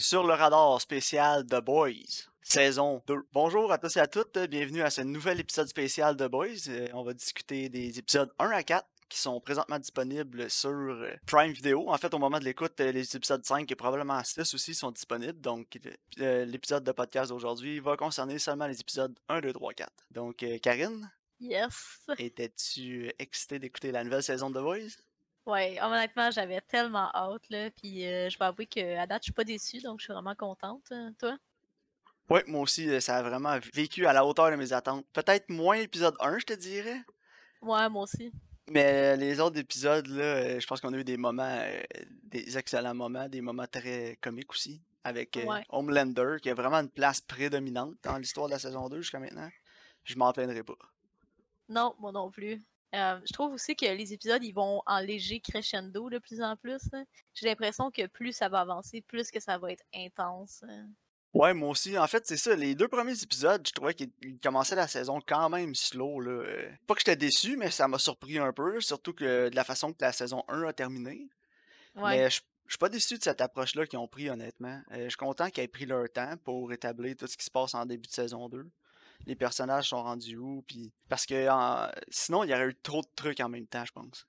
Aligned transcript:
sur 0.00 0.26
le 0.26 0.32
radar 0.32 0.80
spécial 0.80 1.44
The 1.44 1.60
Boys, 1.60 2.30
saison 2.40 3.02
2. 3.06 3.16
Bonjour 3.34 3.70
à 3.70 3.76
tous 3.76 3.98
et 3.98 4.00
à 4.00 4.06
toutes, 4.06 4.38
bienvenue 4.48 4.80
à 4.80 4.88
ce 4.88 5.02
nouvel 5.02 5.40
épisode 5.40 5.68
spécial 5.68 6.16
The 6.16 6.24
Boys. 6.24 6.68
Euh, 6.68 6.88
on 6.94 7.02
va 7.02 7.12
discuter 7.12 7.68
des 7.68 7.98
épisodes 7.98 8.32
1 8.38 8.48
à 8.50 8.62
4 8.62 8.86
qui 9.10 9.18
sont 9.18 9.38
présentement 9.40 9.78
disponibles 9.78 10.50
sur 10.50 10.70
euh, 10.70 11.12
Prime 11.26 11.52
Video. 11.52 11.90
En 11.90 11.98
fait, 11.98 12.14
au 12.14 12.18
moment 12.18 12.38
de 12.38 12.44
l'écoute, 12.44 12.80
euh, 12.80 12.92
les 12.92 13.14
épisodes 13.14 13.44
5 13.44 13.70
et 13.70 13.74
probablement 13.74 14.24
6 14.24 14.54
aussi 14.54 14.74
sont 14.74 14.90
disponibles. 14.90 15.38
Donc, 15.38 15.78
l'épisode 16.16 16.82
de 16.82 16.92
podcast 16.92 17.28
d'aujourd'hui 17.30 17.78
va 17.80 17.98
concerner 17.98 18.38
seulement 18.38 18.66
les 18.66 18.80
épisodes 18.80 19.14
1, 19.28 19.42
2, 19.42 19.52
3, 19.52 19.74
4. 19.74 19.92
Donc, 20.12 20.44
Karine? 20.62 21.10
Yes. 21.40 22.00
Étais-tu 22.16 23.12
excitée 23.18 23.58
d'écouter 23.58 23.92
la 23.92 24.02
nouvelle 24.02 24.22
saison 24.22 24.48
de 24.48 24.58
The 24.58 24.62
Voice? 24.62 24.96
Ouais, 25.46 25.80
honnêtement, 25.82 26.30
j'avais 26.30 26.60
tellement 26.60 27.10
hâte, 27.14 27.48
là. 27.50 27.70
Puis 27.70 28.02
je 28.02 28.38
vais 28.38 28.44
avouer 28.44 28.66
qu'à 28.66 29.06
date, 29.06 29.22
je 29.22 29.24
suis 29.24 29.32
pas 29.32 29.44
déçue, 29.44 29.80
donc 29.80 30.00
je 30.00 30.04
suis 30.04 30.12
vraiment 30.12 30.34
contente. 30.34 30.92
Toi? 31.18 31.38
Oui, 32.28 32.40
moi 32.46 32.60
aussi, 32.60 33.00
ça 33.00 33.16
a 33.16 33.22
vraiment 33.22 33.58
vécu 33.74 34.06
à 34.06 34.12
la 34.12 34.24
hauteur 34.24 34.50
de 34.50 34.56
mes 34.56 34.72
attentes. 34.72 35.04
Peut-être 35.12 35.48
moins 35.48 35.78
l'épisode 35.78 36.14
1, 36.20 36.38
je 36.38 36.46
te 36.46 36.52
dirais. 36.52 37.02
Ouais, 37.62 37.88
moi 37.88 38.04
aussi. 38.04 38.32
Mais 38.68 39.16
les 39.16 39.40
autres 39.40 39.58
épisodes, 39.58 40.06
là, 40.06 40.58
je 40.60 40.66
pense 40.66 40.80
qu'on 40.80 40.92
a 40.92 40.96
eu 40.96 41.02
des 41.02 41.16
moments, 41.16 41.60
des 42.22 42.56
excellents 42.56 42.94
moments, 42.94 43.28
des 43.28 43.40
moments 43.40 43.66
très 43.66 44.16
comiques 44.20 44.52
aussi, 44.52 44.80
avec 45.02 45.36
Homelander, 45.70 46.36
qui 46.40 46.50
a 46.50 46.54
vraiment 46.54 46.76
une 46.76 46.90
place 46.90 47.20
prédominante 47.20 47.96
dans 48.04 48.16
l'histoire 48.18 48.46
de 48.46 48.52
la 48.52 48.60
saison 48.60 48.88
2 48.88 49.00
jusqu'à 49.00 49.18
maintenant. 49.18 49.50
Je 50.04 50.16
m'en 50.16 50.32
plaindrai 50.32 50.62
pas. 50.62 50.78
Non, 51.68 51.96
moi 51.98 52.12
non 52.12 52.30
plus. 52.30 52.62
Je 52.92 53.32
trouve 53.32 53.52
aussi 53.52 53.76
que 53.76 53.86
les 53.86 54.12
épisodes, 54.12 54.42
ils 54.42 54.52
vont 54.52 54.82
en 54.86 55.00
léger 55.00 55.40
crescendo 55.40 56.10
de 56.10 56.18
plus 56.18 56.40
en 56.42 56.56
plus. 56.56 56.82
J'ai 57.34 57.46
l'impression 57.46 57.90
que 57.90 58.06
plus 58.06 58.32
ça 58.32 58.48
va 58.48 58.60
avancer, 58.60 59.00
plus 59.02 59.30
que 59.30 59.40
ça 59.40 59.58
va 59.58 59.72
être 59.72 59.84
intense. 59.94 60.64
Ouais, 61.32 61.54
moi 61.54 61.68
aussi. 61.68 61.96
En 61.96 62.06
fait, 62.08 62.26
c'est 62.26 62.36
ça. 62.36 62.56
Les 62.56 62.74
deux 62.74 62.88
premiers 62.88 63.22
épisodes, 63.22 63.64
je 63.66 63.72
trouvais 63.72 63.94
qu'ils 63.94 64.10
commençaient 64.42 64.74
la 64.74 64.88
saison 64.88 65.20
quand 65.24 65.48
même 65.48 65.74
slow. 65.74 66.20
Là. 66.20 66.30
Euh, 66.30 66.70
pas 66.86 66.94
que 66.94 67.00
j'étais 67.00 67.16
déçu, 67.16 67.56
mais 67.56 67.70
ça 67.70 67.86
m'a 67.86 67.98
surpris 67.98 68.38
un 68.38 68.52
peu. 68.52 68.80
Surtout 68.80 69.12
que 69.12 69.48
de 69.48 69.54
la 69.54 69.64
façon 69.64 69.92
que 69.92 69.98
la 70.00 70.12
saison 70.12 70.42
1 70.48 70.64
a 70.64 70.72
terminé. 70.72 71.28
Mais 71.94 72.28
je 72.30 72.40
suis 72.68 72.78
pas 72.78 72.88
déçu 72.88 73.18
de 73.18 73.22
cette 73.22 73.40
approche-là 73.40 73.86
qu'ils 73.86 73.98
ont 73.98 74.08
pris, 74.08 74.28
honnêtement. 74.28 74.80
Euh, 74.92 75.04
je 75.04 75.08
suis 75.10 75.16
content 75.16 75.50
qu'ils 75.50 75.64
aient 75.64 75.68
pris 75.68 75.86
leur 75.86 76.08
temps 76.10 76.34
pour 76.44 76.72
établir 76.72 77.16
tout 77.16 77.26
ce 77.26 77.36
qui 77.36 77.44
se 77.44 77.50
passe 77.50 77.74
en 77.74 77.86
début 77.86 78.08
de 78.08 78.12
saison 78.12 78.48
2. 78.48 78.68
Les 79.26 79.36
personnages 79.36 79.88
sont 79.90 80.02
rendus 80.02 80.36
où, 80.36 80.62
puis... 80.66 80.92
Parce 81.08 81.26
que 81.26 81.48
sinon, 82.08 82.44
il 82.44 82.50
y 82.50 82.54
aurait 82.54 82.68
eu 82.68 82.74
trop 82.82 83.02
de 83.02 83.08
trucs 83.14 83.40
en 83.40 83.48
même 83.48 83.66
temps, 83.66 83.84
je 83.84 83.92
pense. 83.92 84.26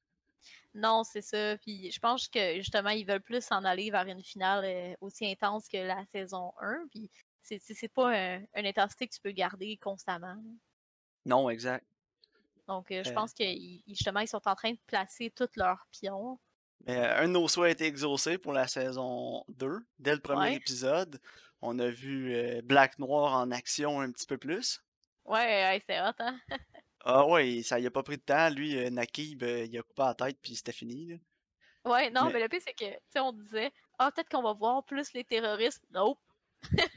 Non, 0.73 1.03
c'est 1.03 1.21
ça. 1.21 1.57
Puis 1.57 1.91
je 1.91 1.99
pense 1.99 2.27
que 2.27 2.55
justement, 2.55 2.89
ils 2.89 3.05
veulent 3.05 3.21
plus 3.21 3.43
s'en 3.43 3.63
aller 3.65 3.91
vers 3.91 4.05
une 4.07 4.23
finale 4.23 4.63
euh, 4.65 4.95
aussi 5.01 5.29
intense 5.29 5.67
que 5.67 5.77
la 5.77 6.05
saison 6.05 6.53
1. 6.61 6.87
Puis 6.91 7.09
c'est 7.43 7.91
pas 7.93 8.15
une 8.55 8.65
intensité 8.65 9.07
que 9.07 9.13
tu 9.13 9.21
peux 9.21 9.31
garder 9.31 9.77
constamment. 9.77 10.37
Non, 11.25 11.49
exact. 11.49 11.85
Donc 12.67 12.91
euh, 12.91 13.03
je 13.03 13.09
euh 13.09 13.13
pense 13.13 13.33
que 13.33 13.43
justement, 13.87 14.21
ils 14.21 14.27
sont 14.27 14.47
en 14.47 14.55
train 14.55 14.71
de 14.71 14.79
placer 14.87 15.31
tous 15.35 15.49
leurs 15.57 15.85
pions. 15.91 16.39
un 16.87 17.27
de 17.27 17.33
nos 17.33 17.47
souhaits 17.47 17.69
a 17.69 17.71
été 17.71 17.85
exaucé 17.85 18.37
pour 18.37 18.53
la 18.53 18.67
saison 18.67 19.43
2. 19.49 19.79
Dès 19.99 20.13
le 20.13 20.21
premier 20.21 20.55
épisode, 20.55 21.19
on 21.61 21.79
a 21.79 21.89
vu 21.89 22.61
Black 22.63 22.99
Noir 22.99 23.33
en 23.33 23.51
action 23.51 24.01
un 24.01 24.11
petit 24.11 24.27
peu 24.27 24.37
plus. 24.37 24.81
Ouais, 25.25 25.81
c'est 25.87 26.01
hot, 26.01 26.13
hein? 26.19 26.39
Ah 27.03 27.25
ouais, 27.25 27.63
ça 27.63 27.79
y 27.79 27.87
a 27.87 27.91
pas 27.91 28.03
pris 28.03 28.17
de 28.17 28.21
temps. 28.21 28.49
Lui, 28.49 28.77
euh, 28.77 28.89
Nakib, 28.89 29.43
euh, 29.43 29.65
il 29.65 29.77
a 29.77 29.81
coupé 29.81 30.03
la 30.03 30.13
tête, 30.13 30.37
puis 30.41 30.55
c'était 30.55 30.71
fini. 30.71 31.07
Là. 31.07 31.15
Ouais, 31.91 32.11
non, 32.11 32.29
mais, 32.31 32.39
le 32.39 32.47
pire, 32.47 32.61
c'est 32.63 32.73
que, 32.73 32.93
tu 32.93 32.99
sais, 33.09 33.19
on 33.19 33.33
disait, 33.33 33.71
ah, 33.97 34.11
peut-être 34.11 34.29
qu'on 34.29 34.43
va 34.43 34.53
voir 34.53 34.83
plus 34.85 35.11
les 35.13 35.23
terroristes. 35.23 35.83
Non. 35.91 36.15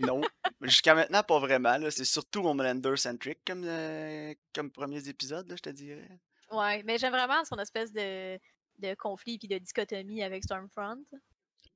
non. 0.00 0.20
Jusqu'à 0.60 0.94
maintenant, 0.94 1.22
pas 1.22 1.38
vraiment. 1.38 1.78
C'est 1.90 2.04
surtout 2.04 2.40
Homelander-centric 2.40 3.38
comme, 3.46 3.64
euh, 3.64 4.34
comme 4.54 4.70
premiers 4.70 5.08
épisodes, 5.08 5.48
là, 5.48 5.56
je 5.56 5.62
te 5.62 5.70
dirais. 5.70 6.20
Ouais, 6.50 6.82
mais 6.82 6.98
j'aime 6.98 7.14
vraiment 7.14 7.42
son 7.46 7.56
espèce 7.56 7.90
de, 7.90 8.38
de 8.78 8.94
conflit 8.96 9.38
puis 9.38 9.48
de 9.48 9.56
dichotomie 9.56 10.22
avec 10.22 10.44
Stormfront. 10.44 11.02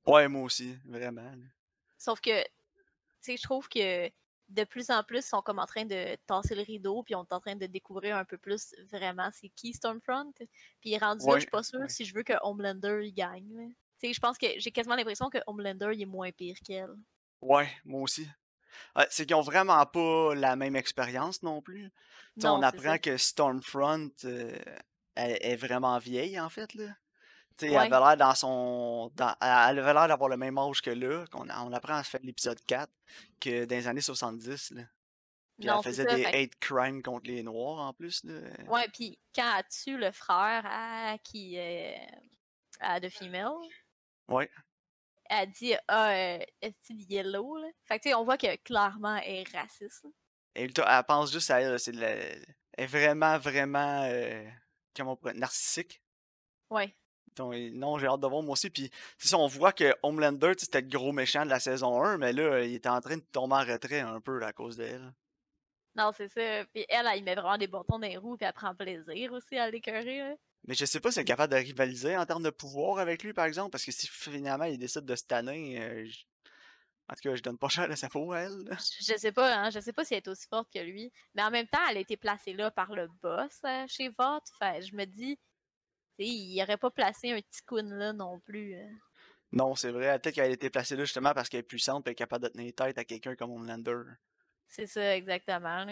Ouais, 0.05 0.27
moi 0.27 0.43
aussi, 0.43 0.77
vraiment. 0.85 1.33
Sauf 1.97 2.21
que, 2.21 2.43
sais, 3.21 3.37
je 3.37 3.43
trouve 3.43 3.67
que 3.67 4.09
de 4.49 4.63
plus 4.63 4.89
en 4.89 5.03
plus 5.03 5.23
sont 5.23 5.41
comme 5.41 5.59
en 5.59 5.65
train 5.65 5.85
de 5.85 6.15
tasser 6.25 6.55
le 6.55 6.63
rideau, 6.63 7.03
puis 7.03 7.15
on 7.15 7.23
est 7.23 7.33
en 7.33 7.39
train 7.39 7.55
de 7.55 7.67
découvrir 7.67 8.17
un 8.17 8.25
peu 8.25 8.37
plus 8.37 8.73
vraiment 8.91 9.29
c'est 9.31 9.49
qui 9.49 9.73
Stormfront. 9.73 10.33
Puis 10.81 10.97
rendu 10.97 11.25
là, 11.25 11.35
je 11.35 11.41
suis 11.41 11.49
pas 11.49 11.63
sûre 11.63 11.89
si 11.89 12.05
je 12.05 12.13
veux 12.15 12.23
que 12.23 12.33
Homelander 12.41 13.01
il 13.03 13.13
gagne. 13.13 13.73
Je 14.01 14.19
pense 14.19 14.37
que 14.37 14.47
j'ai 14.57 14.71
quasiment 14.71 14.95
l'impression 14.95 15.29
que 15.29 15.37
Homelander 15.45 15.91
il 15.93 16.01
est 16.01 16.05
moins 16.05 16.31
pire 16.31 16.57
qu'elle. 16.65 16.95
Ouais, 17.41 17.69
moi 17.85 18.01
aussi. 18.01 18.27
c'est 19.09 19.25
qu'ils 19.25 19.35
ont 19.35 19.41
vraiment 19.41 19.85
pas 19.85 20.33
la 20.35 20.55
même 20.55 20.75
expérience 20.75 21.43
non 21.43 21.61
plus. 21.61 21.91
on 22.43 22.61
apprend 22.63 22.97
que 22.97 23.17
Stormfront 23.17 24.11
euh, 24.25 24.57
est 25.15 25.55
vraiment 25.57 25.97
vieille 25.99 26.39
en 26.39 26.49
fait. 26.49 26.73
Là 26.73 26.95
elle 27.61 27.77
avait 27.77 27.89
l'air 27.89 28.17
dans 28.17 28.35
son. 28.35 29.11
elle 29.17 29.79
avait 29.79 29.93
l'air 29.93 30.07
d'avoir 30.07 30.29
le 30.29 30.37
même 30.37 30.57
âge 30.57 30.81
que 30.81 30.89
là. 30.89 31.25
qu'on 31.31 31.47
on 31.49 31.73
apprend 31.73 31.95
à 31.95 32.03
faire 32.03 32.21
l'épisode 32.23 32.59
4 32.65 32.91
que 33.39 33.65
dans 33.65 33.75
les 33.75 33.87
années 33.87 34.01
70. 34.01 34.71
Là. 34.71 34.83
Puis 35.59 35.69
elle 35.69 35.83
faisait 35.83 36.05
des 36.05 36.25
hate 36.25 36.55
crimes 36.59 37.01
contre 37.01 37.29
les 37.29 37.43
Noirs 37.43 37.79
en 37.79 37.93
plus. 37.93 38.23
Là. 38.23 38.39
Ouais, 38.67 38.87
puis 38.93 39.19
quand 39.35 39.57
elle 39.57 39.65
tue 39.67 39.97
le 39.97 40.11
frère 40.11 40.63
à, 40.65 41.17
qui 41.23 41.55
est 41.55 41.99
à 42.79 42.99
The 42.99 43.09
Female. 43.09 43.57
Ouais. 44.27 44.49
Elle 45.29 45.49
dit 45.51 45.73
Ah, 45.87 46.11
euh, 46.11 46.39
est-ce 46.61 46.93
yellow? 46.93 47.57
Là? 47.57 47.67
Fait 47.85 47.99
que 47.99 48.03
tu 48.03 48.09
sais, 48.09 48.15
on 48.15 48.23
voit 48.23 48.37
que 48.37 48.55
clairement 48.57 49.17
elle 49.17 49.47
est 49.47 49.55
raciste. 49.55 50.05
Elle, 50.55 50.73
pense 51.07 51.31
juste 51.31 51.51
à 51.51 51.61
elle. 51.61 51.79
C'est 51.79 51.95
Elle 51.95 52.43
est 52.77 52.87
vraiment, 52.87 53.37
vraiment. 53.37 54.03
Euh, 54.05 54.43
comment 54.95 55.13
on 55.13 55.15
pourrait... 55.15 55.33
narcissique. 55.33 56.01
Ouais 56.69 56.95
non, 57.39 57.97
j'ai 57.97 58.07
hâte 58.07 58.19
de 58.19 58.27
voir 58.27 58.41
moi 58.41 58.53
aussi. 58.53 58.69
Puis, 58.69 58.91
ça, 59.17 59.37
on 59.37 59.47
voit 59.47 59.73
que 59.73 59.93
Homelander, 60.03 60.53
c'était 60.57 60.81
le 60.81 60.87
gros 60.87 61.11
méchant 61.11 61.45
de 61.45 61.49
la 61.49 61.59
saison 61.59 62.03
1, 62.03 62.17
mais 62.17 62.33
là, 62.33 62.61
il 62.63 62.75
était 62.75 62.89
en 62.89 63.01
train 63.01 63.17
de 63.17 63.23
tomber 63.31 63.55
en 63.55 63.65
retrait 63.65 64.01
un 64.01 64.21
peu 64.21 64.43
à 64.43 64.53
cause 64.53 64.77
d'elle. 64.77 65.13
Non, 65.95 66.11
c'est 66.15 66.29
ça. 66.29 66.65
Puis 66.73 66.85
elle, 66.87 67.07
elle, 67.13 67.23
met 67.23 67.35
vraiment 67.35 67.57
des 67.57 67.67
bâtons 67.67 67.99
dans 67.99 68.07
les 68.07 68.17
roues, 68.17 68.37
puis 68.37 68.45
elle 68.45 68.53
prend 68.53 68.73
plaisir 68.75 69.33
aussi 69.33 69.57
à 69.57 69.69
l'écœurer. 69.69 70.37
Mais 70.67 70.75
je 70.75 70.85
sais 70.85 70.99
pas 70.99 71.11
si 71.11 71.19
elle 71.19 71.23
est 71.23 71.27
capable 71.27 71.53
de 71.53 71.57
rivaliser 71.57 72.15
en 72.15 72.25
termes 72.25 72.43
de 72.43 72.49
pouvoir 72.49 72.99
avec 72.99 73.23
lui, 73.23 73.33
par 73.33 73.45
exemple, 73.45 73.71
parce 73.71 73.83
que 73.83 73.91
si 73.91 74.07
finalement 74.07 74.65
il 74.65 74.77
décide 74.77 75.05
de 75.05 75.15
se 75.15 75.23
tanner, 75.23 75.81
euh, 75.81 76.07
en 77.09 77.15
tout 77.15 77.21
cas, 77.23 77.35
je 77.35 77.41
donne 77.41 77.57
pas 77.57 77.69
cher 77.69 77.89
à 77.89 77.95
sa 77.95 78.07
peau 78.07 78.31
à 78.33 78.41
elle. 78.41 78.77
Je 79.01 79.17
sais 79.17 79.31
pas, 79.31 79.55
hein, 79.55 79.69
je 79.71 79.79
sais 79.79 79.93
pas 79.93 80.05
si 80.05 80.13
elle 80.13 80.19
est 80.19 80.27
aussi 80.27 80.47
forte 80.47 80.69
que 80.71 80.79
lui. 80.79 81.11
Mais 81.33 81.41
en 81.41 81.49
même 81.49 81.67
temps, 81.67 81.79
elle 81.89 81.97
a 81.97 82.01
été 82.01 82.17
placée 82.17 82.53
là 82.53 82.69
par 82.69 82.93
le 82.93 83.07
boss 83.21 83.59
euh, 83.65 83.85
chez 83.87 84.09
Vought. 84.09 84.43
Je 84.61 84.95
me 84.95 85.05
dis, 85.05 85.39
il 86.25 86.61
aurait 86.61 86.77
pas 86.77 86.89
placé 86.89 87.31
un 87.31 87.41
petit 87.41 87.61
coon 87.65 87.89
là 87.89 88.13
non 88.13 88.39
plus. 88.39 88.75
Hein. 88.75 88.89
Non, 89.51 89.75
c'est 89.75 89.91
vrai. 89.91 90.19
Peut-être 90.19 90.35
qu'elle 90.35 90.51
a 90.51 90.53
été 90.53 90.69
placée 90.69 90.95
là 90.95 91.03
justement 91.03 91.33
parce 91.33 91.49
qu'elle 91.49 91.61
est 91.61 91.63
puissante 91.63 92.07
et 92.07 92.15
capable 92.15 92.45
de 92.45 92.49
tenir 92.49 92.73
tête 92.73 92.97
à 92.97 93.03
quelqu'un 93.03 93.35
comme 93.35 93.51
Homelander. 93.51 94.01
C'est 94.67 94.85
ça, 94.85 95.15
exactement. 95.15 95.85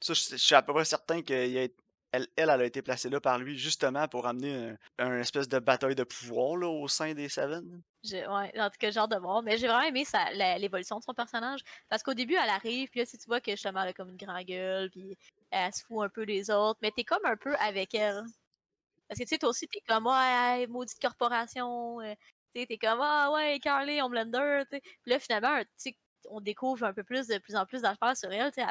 Ça, 0.00 0.14
je, 0.14 0.36
suis 0.36 0.54
à 0.54 0.62
peu 0.62 0.72
près 0.72 0.84
certain 0.84 1.22
qu'elle 1.22 1.70
elle, 2.12 2.26
elle, 2.36 2.50
a 2.50 2.64
été 2.64 2.82
placée 2.82 3.08
là 3.08 3.20
par 3.20 3.38
lui 3.38 3.58
justement 3.58 4.06
pour 4.06 4.26
amener 4.26 4.74
un, 4.98 5.18
espèce 5.18 5.48
de 5.48 5.58
bataille 5.58 5.94
de 5.94 6.04
pouvoir 6.04 6.56
là, 6.56 6.68
au 6.68 6.86
sein 6.86 7.14
des 7.14 7.28
Seven. 7.28 7.82
ouais, 8.12 8.60
en 8.60 8.68
tout 8.68 8.76
cas, 8.78 8.90
genre 8.90 9.08
de 9.08 9.16
voir. 9.16 9.42
Mais 9.42 9.56
j'ai 9.56 9.66
vraiment 9.66 9.88
aimé 9.88 10.04
l'évolution 10.58 10.98
de 10.98 11.04
son 11.04 11.14
personnage. 11.14 11.60
Parce 11.88 12.02
qu'au 12.02 12.14
début, 12.14 12.34
elle 12.34 12.50
arrive, 12.50 12.90
puis 12.90 13.00
là, 13.00 13.06
si 13.06 13.16
tu 13.16 13.26
vois 13.26 13.40
que 13.40 13.52
justement, 13.52 13.82
elle 13.82 13.88
a 13.88 13.92
comme 13.94 14.10
une 14.10 14.16
grande 14.16 14.44
gueule, 14.44 14.90
puis 14.90 15.16
elle 15.50 15.72
se 15.72 15.82
fout 15.84 16.04
un 16.04 16.08
peu 16.10 16.26
des 16.26 16.50
autres, 16.50 16.78
mais 16.82 16.90
t'es 16.90 17.04
comme 17.04 17.24
un 17.24 17.36
peu 17.36 17.54
avec 17.56 17.94
elle. 17.94 18.22
Parce 19.12 19.18
que 19.18 19.24
tu 19.24 19.34
sais, 19.34 19.38
toi 19.38 19.50
aussi, 19.50 19.68
t'es 19.68 19.82
comme, 19.86 20.06
ouais, 20.06 20.66
maudite 20.68 20.98
corporation. 20.98 22.00
Euh, 22.00 22.14
tu 22.54 22.66
t'es 22.66 22.78
comme, 22.78 22.98
ah 23.02 23.30
ouais, 23.30 23.60
Carly, 23.60 24.00
on 24.00 24.08
blender. 24.08 24.62
Puis 24.70 24.80
là, 25.04 25.18
finalement, 25.18 25.62
tu 25.78 25.94
on 26.30 26.40
découvre 26.40 26.86
un 26.86 26.94
peu 26.94 27.04
plus, 27.04 27.26
de 27.26 27.36
plus 27.36 27.54
en 27.54 27.66
plus 27.66 27.82
d'affaires 27.82 28.16
sur 28.16 28.32
elle. 28.32 28.50
De 28.50 28.62
à 28.62 28.66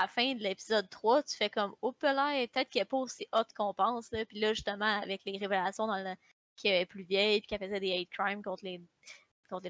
la 0.00 0.08
fin 0.08 0.34
de 0.34 0.42
l'épisode 0.42 0.90
3, 0.90 1.22
tu 1.22 1.36
fais 1.36 1.48
comme, 1.48 1.76
oh 1.80 1.94
là, 2.02 2.44
peut-être 2.48 2.70
qu'elle 2.70 2.82
n'est 2.82 2.86
pas 2.86 2.96
aussi 2.96 3.28
hot 3.32 3.44
qu'on 3.56 3.72
pense. 3.72 4.10
Là. 4.10 4.26
Puis 4.26 4.40
là, 4.40 4.52
justement, 4.52 5.00
avec 5.00 5.20
les 5.24 5.38
révélations 5.38 5.86
dans 5.86 6.02
le, 6.02 6.16
qu'elle 6.56 6.82
est 6.82 6.86
plus 6.86 7.04
vieille, 7.04 7.40
puis 7.40 7.46
qu'elle 7.46 7.68
faisait 7.68 7.78
des 7.78 8.00
hate 8.00 8.08
crimes 8.10 8.42
contre 8.42 8.64
les, 8.64 8.80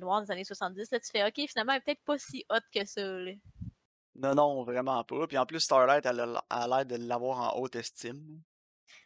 Noirs 0.00 0.22
des 0.22 0.30
années 0.30 0.44
70, 0.44 0.90
là, 0.90 1.00
tu 1.00 1.10
fais, 1.10 1.26
ok, 1.26 1.48
finalement, 1.50 1.74
elle 1.74 1.80
est 1.80 1.84
peut-être 1.84 2.04
pas 2.06 2.16
si 2.16 2.46
hot 2.48 2.60
que 2.74 2.86
ça. 2.86 3.02
Non, 4.14 4.34
non, 4.34 4.64
vraiment 4.64 5.04
pas. 5.04 5.26
Puis 5.26 5.36
en 5.36 5.44
plus, 5.44 5.60
Starlight, 5.60 6.06
elle 6.06 6.20
a 6.48 6.66
l'air 6.66 6.86
de 6.86 6.96
l'avoir 6.96 7.54
en 7.54 7.60
haute 7.60 7.76
estime. 7.76 8.40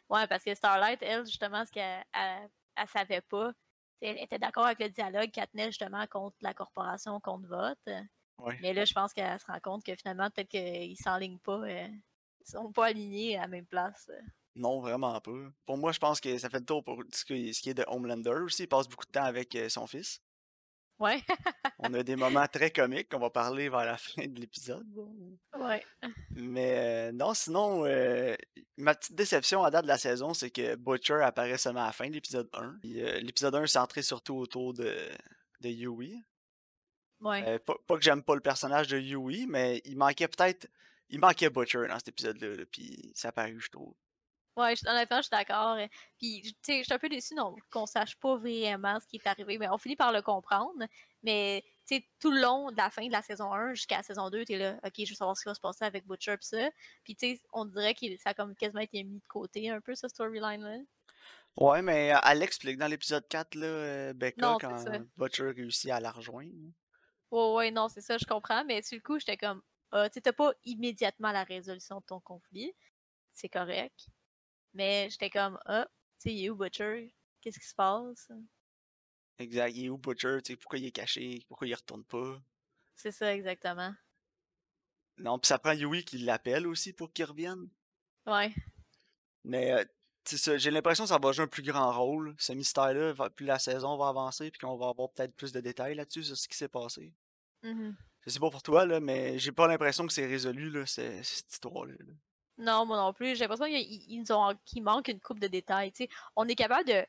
Ouais, 0.09 0.27
parce 0.27 0.43
que 0.43 0.53
Starlight, 0.53 1.01
elle, 1.01 1.25
justement, 1.25 1.65
ce 1.65 1.71
qu'elle 1.71 2.03
elle, 2.13 2.87
savait 2.87 3.21
pas, 3.21 3.51
elle 4.01 4.19
était 4.19 4.37
d'accord 4.37 4.65
avec 4.65 4.79
le 4.79 4.89
dialogue 4.89 5.31
qu'elle 5.31 5.47
tenait 5.47 5.67
justement 5.67 6.05
contre 6.07 6.35
la 6.41 6.53
corporation, 6.53 7.19
contre 7.19 7.47
vote. 7.47 7.95
Mais 8.61 8.73
là, 8.73 8.85
je 8.85 8.93
pense 8.93 9.13
qu'elle 9.13 9.39
se 9.39 9.45
rend 9.45 9.59
compte 9.59 9.83
que 9.83 9.95
finalement, 9.95 10.29
peut-être 10.29 10.49
qu'ils 10.49 10.97
s'enlignent 10.97 11.39
pas, 11.39 11.61
euh, 11.61 11.87
ils 12.41 12.47
sont 12.47 12.71
pas 12.71 12.87
alignés 12.87 13.37
à 13.37 13.41
la 13.41 13.47
même 13.47 13.65
place. 13.65 14.11
Non, 14.55 14.79
vraiment 14.79 15.19
pas. 15.19 15.31
Pour 15.65 15.77
moi, 15.77 15.91
je 15.91 15.99
pense 15.99 16.21
que 16.21 16.37
ça 16.37 16.49
fait 16.49 16.59
le 16.59 16.65
tour 16.65 16.83
pour 16.83 17.01
ce 17.11 17.25
qui 17.25 17.69
est 17.69 17.73
de 17.73 17.83
Homelander 17.87 18.41
aussi. 18.43 18.63
Il 18.63 18.67
passe 18.67 18.87
beaucoup 18.87 19.05
de 19.05 19.11
temps 19.11 19.23
avec 19.23 19.55
euh, 19.55 19.69
son 19.69 19.87
fils. 19.87 20.21
Ouais. 20.99 21.21
On 21.79 21.93
a 21.93 22.03
des 22.03 22.15
moments 22.15 22.47
très 22.47 22.71
comiques 22.71 23.09
qu'on 23.09 23.19
va 23.19 23.29
parler 23.29 23.69
vers 23.69 23.85
la 23.85 23.97
fin 23.97 24.25
de 24.25 24.39
l'épisode. 24.39 24.87
Ouais. 25.59 25.83
Mais 26.31 26.73
euh, 26.77 27.11
non, 27.11 27.33
sinon, 27.33 27.85
euh, 27.85 28.35
ma 28.77 28.95
petite 28.95 29.15
déception 29.15 29.63
à 29.63 29.71
date 29.71 29.83
de 29.83 29.89
la 29.89 29.97
saison, 29.97 30.33
c'est 30.33 30.49
que 30.49 30.75
Butcher 30.75 31.21
apparaît 31.21 31.57
seulement 31.57 31.83
à 31.83 31.87
la 31.87 31.91
fin 31.91 32.07
de 32.07 32.13
l'épisode 32.13 32.49
1. 32.53 32.77
Puis, 32.81 33.01
euh, 33.01 33.19
l'épisode 33.19 33.55
1 33.55 33.63
est 33.63 33.67
centré 33.67 34.01
surtout 34.01 34.35
autour 34.35 34.73
de, 34.73 34.95
de 35.61 35.69
Yui. 35.69 36.23
Ouais. 37.21 37.59
Pas, 37.59 37.75
pas 37.87 37.95
que 37.97 38.03
j'aime 38.03 38.23
pas 38.23 38.35
le 38.35 38.41
personnage 38.41 38.87
de 38.87 38.97
Yui, 38.97 39.47
mais 39.47 39.81
il 39.85 39.97
manquait 39.97 40.27
peut-être. 40.27 40.67
Il 41.09 41.19
manquait 41.19 41.49
Butcher 41.49 41.87
dans 41.87 41.99
cet 41.99 42.09
épisode-là, 42.09 42.55
là, 42.55 42.63
puis 42.71 43.11
ça 43.13 43.29
a 43.29 43.31
paru, 43.31 43.59
je 43.59 43.69
trouve. 43.69 43.93
Ouais, 44.57 44.75
je- 44.75 44.87
honnêtement, 44.89 45.17
je 45.17 45.23
suis 45.23 45.29
d'accord. 45.31 45.73
euh, 45.75 45.87
Puis, 46.17 46.41
tu 46.43 46.53
sais, 46.61 46.79
je 46.79 46.83
suis 46.85 46.93
un 46.93 46.99
peu 46.99 47.09
déçue 47.09 47.35
qu'on 47.71 47.85
sache 47.85 48.15
pas 48.17 48.37
vraiment 48.37 48.99
ce 49.01 49.07
qui 49.07 49.17
est 49.17 49.27
arrivé. 49.27 49.57
Mais 49.57 49.67
on 49.69 49.77
finit 49.77 49.95
par 49.97 50.11
le 50.13 50.21
comprendre. 50.21 50.85
Mais, 51.23 51.63
tu 51.85 51.95
sais, 51.97 52.07
tout 52.19 52.31
le 52.31 52.41
long 52.41 52.71
de 52.71 52.77
la 52.77 52.89
fin 52.89 53.05
de 53.05 53.11
la 53.11 53.21
saison 53.21 53.51
1 53.53 53.73
jusqu'à 53.73 53.97
la 53.97 54.03
saison 54.03 54.29
2, 54.29 54.45
t'es 54.45 54.57
là, 54.57 54.79
ok, 54.85 54.93
je 54.97 55.09
veux 55.09 55.15
savoir 55.15 55.35
ce 55.37 55.43
qui 55.43 55.49
va 55.49 55.55
se 55.55 55.59
passer 55.59 55.83
avec 55.85 56.05
Butcher 56.07 56.37
pis 56.37 56.47
ça. 56.47 56.69
Puis, 57.03 57.15
tu 57.15 57.35
sais, 57.35 57.41
on 57.51 57.65
dirait 57.65 57.95
que 57.95 58.05
ça 58.17 58.29
a 58.29 58.33
comme 58.33 58.55
quasiment 58.55 58.81
été 58.81 59.03
mis 59.03 59.19
de 59.19 59.27
côté 59.27 59.69
un 59.69 59.81
peu, 59.81 59.93
ce 59.95 60.07
storyline-là. 60.07 60.77
Ouais, 61.57 61.81
mais 61.81 62.13
euh, 62.13 62.17
elle 62.25 62.39
l'explique 62.39 62.77
dans 62.77 62.87
l'épisode 62.87 63.27
4, 63.27 63.55
là, 63.55 63.65
euh, 63.67 64.13
Becca, 64.13 64.55
Non, 64.55 64.59
quand 64.59 64.75
ça. 64.77 65.01
Butcher 65.17 65.51
réussit 65.51 65.89
à 65.91 65.99
la 65.99 66.11
rejoindre. 66.11 66.51
Ouais, 67.31 67.53
ouais, 67.53 67.71
non, 67.71 67.87
c'est 67.89 68.01
ça, 68.01 68.17
je 68.17 68.25
comprends. 68.25 68.63
Mais 68.65 68.81
sur 68.81 68.95
le 68.97 69.01
coup, 69.01 69.19
j'étais 69.19 69.37
comme, 69.37 69.61
ah, 69.91 70.09
tu 70.09 70.15
sais, 70.15 70.21
t'as 70.21 70.33
pas 70.33 70.53
immédiatement 70.63 71.31
la 71.31 71.43
résolution 71.43 71.99
de 71.99 72.05
ton 72.05 72.19
conflit. 72.19 72.73
C'est 73.31 73.49
correct. 73.49 74.07
Mais 74.75 75.09
j'étais 75.09 75.29
comme, 75.31 75.57
ah, 75.65 75.87
tu 76.19 76.29
sais, 76.29 76.35
il 76.35 76.45
est 76.45 76.49
où 76.49 76.55
Butcher? 76.55 77.13
Qu'est-ce 77.41 77.59
qui 77.59 77.65
se 77.65 77.73
passe? 77.75 78.29
Exact. 79.39 79.71
Il 79.75 79.85
est 79.85 79.89
où 79.89 79.97
Butcher? 79.97 80.37
tu 80.43 80.53
sais, 80.53 80.57
pourquoi 80.57 80.77
il 80.79 80.85
est 80.85 80.91
caché? 80.91 81.43
Pourquoi 81.47 81.67
il 81.67 81.73
retourne 81.73 82.03
pas? 82.05 82.39
C'est 82.95 83.11
ça, 83.11 83.33
exactement. 83.33 83.93
Non, 85.17 85.39
puis 85.39 85.47
ça 85.47 85.57
prend 85.59 85.71
Yui 85.71 86.03
qui 86.03 86.17
l'appelle 86.19 86.67
aussi 86.67 86.91
pour 86.93 87.11
qu'il 87.11 87.25
revienne. 87.25 87.69
Ouais. 88.25 88.53
Mais 89.45 89.71
euh, 89.71 89.85
ça, 90.25 90.57
j'ai 90.57 90.71
l'impression 90.71 91.05
que 91.05 91.09
ça 91.09 91.19
va 91.19 91.31
jouer 91.31 91.45
un 91.45 91.47
plus 91.47 91.63
grand 91.63 91.91
rôle, 91.97 92.35
ce 92.37 92.51
mystère-là, 92.53 93.29
plus 93.29 93.45
la 93.45 93.59
saison 93.59 93.95
va 93.97 94.09
avancer, 94.09 94.51
puis 94.51 94.59
qu'on 94.59 94.75
va 94.77 94.89
avoir 94.89 95.09
peut-être 95.11 95.35
plus 95.35 95.51
de 95.53 95.61
détails 95.61 95.95
là-dessus 95.95 96.23
sur 96.25 96.37
ce 96.37 96.47
qui 96.47 96.57
s'est 96.57 96.67
passé. 96.67 97.13
Mhm. 97.63 97.95
Je 98.25 98.29
sais 98.29 98.39
pas 98.39 98.49
pour 98.49 98.63
toi, 98.63 98.85
là, 98.85 98.99
mais 98.99 99.37
j'ai 99.39 99.51
pas 99.51 99.67
l'impression 99.67 100.05
que 100.05 100.11
c'est 100.13 100.25
résolu, 100.25 100.69
là, 100.69 100.85
c'est- 100.85 101.23
cette 101.23 101.51
histoire-là. 101.53 101.93
là. 101.99 102.13
Non, 102.57 102.85
moi 102.85 102.97
non 102.97 103.13
plus. 103.13 103.35
J'ai 103.35 103.47
l'impression 103.47 103.65
qu'il 104.65 104.83
manque 104.83 105.07
une 105.07 105.19
coupe 105.19 105.39
de 105.39 105.47
détails. 105.47 105.91
On 106.35 106.47
est 106.47 106.55
capable 106.55 106.87
de, 106.87 107.01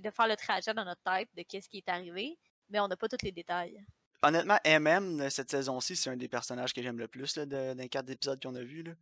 de 0.00 0.10
faire 0.10 0.26
le 0.28 0.36
trajet 0.36 0.74
dans 0.74 0.84
notre 0.84 1.02
tête 1.02 1.28
de 1.36 1.42
qu'est-ce 1.42 1.68
qui 1.68 1.78
est 1.78 1.88
arrivé, 1.88 2.38
mais 2.68 2.80
on 2.80 2.88
n'a 2.88 2.96
pas 2.96 3.08
tous 3.08 3.22
les 3.24 3.32
détails. 3.32 3.84
Honnêtement, 4.24 4.58
MM, 4.64 5.30
cette 5.30 5.50
saison-ci, 5.50 5.96
c'est 5.96 6.10
un 6.10 6.16
des 6.16 6.28
personnages 6.28 6.72
que 6.72 6.82
j'aime 6.82 6.98
le 6.98 7.08
plus 7.08 7.36
là, 7.36 7.44
de, 7.46 7.74
dans 7.74 7.78
les 7.78 7.88
quatre 7.88 8.08
épisodes 8.10 8.40
qu'on 8.40 8.54
a 8.54 8.62
vus. 8.62 8.82
là. 8.84 8.92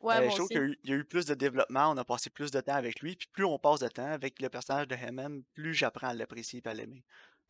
Ouais, 0.00 0.16
Euh, 0.16 0.30
je 0.30 0.36
trouve 0.36 0.48
qu'il 0.48 0.56
y, 0.56 0.60
a 0.60 0.62
eu- 0.64 0.78
il 0.84 0.90
y 0.90 0.92
a 0.94 0.96
eu 0.96 1.04
plus 1.04 1.26
de 1.26 1.34
développement, 1.34 1.90
on 1.90 1.96
a 1.98 2.04
passé 2.04 2.30
plus 2.30 2.50
de 2.50 2.60
temps 2.62 2.74
avec 2.74 3.00
lui, 3.00 3.16
puis 3.16 3.28
plus 3.30 3.44
on 3.44 3.58
passe 3.58 3.80
de 3.80 3.88
temps 3.88 4.10
avec 4.10 4.40
le 4.40 4.48
personnage 4.48 4.88
de 4.88 4.94
MM, 4.94 5.42
plus 5.52 5.74
j'apprends 5.74 6.08
à 6.08 6.14
l'apprécier 6.14 6.62
et 6.64 6.68
à 6.68 6.72
l'aimer. 6.72 7.04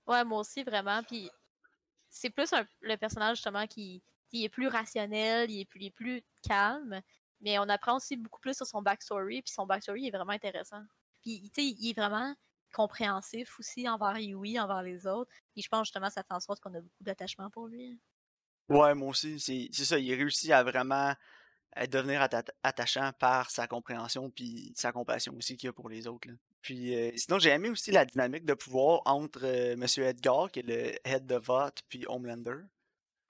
Ouais, 0.08 0.24
moi 0.24 0.40
aussi, 0.40 0.64
vraiment. 0.64 1.04
Puis 1.04 1.30
c'est 2.08 2.30
plus 2.30 2.52
un- 2.52 2.66
le 2.80 2.96
personnage, 2.96 3.36
justement, 3.36 3.68
qui, 3.68 4.02
qui 4.28 4.44
est 4.44 4.48
plus 4.48 4.66
rationnel, 4.66 5.48
il 5.52 5.60
est 5.60 5.64
plus, 5.64 5.80
il 5.80 5.86
est 5.86 5.90
plus 5.90 6.22
calme, 6.42 7.00
mais 7.40 7.58
on 7.58 7.68
apprend 7.68 7.96
aussi 7.96 8.16
beaucoup 8.16 8.40
plus 8.40 8.54
sur 8.56 8.66
son 8.66 8.82
backstory, 8.82 9.42
puis 9.42 9.52
son 9.52 9.66
backstory 9.66 10.08
est 10.08 10.10
vraiment 10.10 10.32
intéressant. 10.32 10.82
Puis, 11.22 11.50
tu 11.54 11.62
sais, 11.62 11.68
il 11.78 11.90
est 11.90 11.98
vraiment 11.98 12.34
compréhensif 12.72 13.58
aussi 13.58 13.88
envers 13.88 14.18
Yui, 14.18 14.58
envers 14.58 14.82
les 14.82 15.06
autres. 15.06 15.30
Puis 15.52 15.62
je 15.62 15.68
pense, 15.68 15.88
justement, 15.88 16.10
ça 16.10 16.22
fait 16.22 16.34
en 16.34 16.40
sorte 16.40 16.60
qu'on 16.60 16.74
a 16.74 16.80
beaucoup 16.80 17.02
d'attachement 17.04 17.50
pour 17.50 17.66
lui. 17.66 17.98
Ouais, 18.68 18.94
moi 18.94 19.08
aussi, 19.08 19.40
c'est 19.40 19.72
ça, 19.84 19.98
il 19.98 20.14
réussit 20.14 20.50
à 20.52 20.62
vraiment 20.62 21.12
devenir 21.90 22.20
atta- 22.22 22.50
attachant 22.62 23.12
par 23.18 23.50
sa 23.50 23.66
compréhension 23.66 24.30
puis 24.30 24.72
sa 24.76 24.92
compassion 24.92 25.34
aussi 25.36 25.56
qu'il 25.56 25.68
a 25.68 25.72
pour 25.72 25.88
les 25.88 26.06
autres. 26.06 26.28
là. 26.28 26.34
Puis 26.62 26.94
euh, 26.94 27.12
sinon, 27.16 27.38
j'ai 27.38 27.50
aimé 27.50 27.70
aussi 27.70 27.90
la 27.90 28.04
dynamique 28.04 28.44
de 28.44 28.54
pouvoir 28.54 29.02
entre 29.06 29.44
euh, 29.44 29.76
Monsieur 29.76 30.04
Edgar, 30.04 30.50
qui 30.50 30.60
est 30.60 30.62
le 30.62 31.08
head 31.08 31.26
de 31.26 31.36
vote, 31.36 31.80
puis 31.88 32.04
Homelander. 32.08 32.58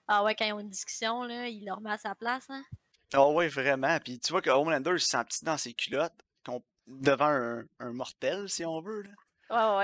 Ah 0.08 0.22
ouais, 0.24 0.34
quand 0.34 0.44
ils 0.44 0.52
ont 0.52 0.60
une 0.60 0.68
discussion, 0.68 1.22
là, 1.22 1.48
il 1.48 1.64
le 1.64 1.72
remet 1.72 1.90
à 1.92 1.96
sa 1.98 2.14
place, 2.14 2.50
hein? 2.50 2.64
Ah 3.12 3.28
ouais, 3.28 3.48
vraiment. 3.48 3.98
Puis 4.00 4.18
tu 4.20 4.32
vois 4.32 4.42
que 4.42 4.50
Homelander 4.50 4.92
il 4.94 5.00
se 5.00 5.06
sent 5.08 5.24
petit 5.24 5.44
dans 5.44 5.58
ses 5.58 5.72
culottes 5.74 6.14
devant 6.86 7.26
un, 7.26 7.64
un 7.78 7.92
mortel, 7.92 8.48
si 8.48 8.64
on 8.64 8.80
veut. 8.80 9.02
Là. 9.02 9.10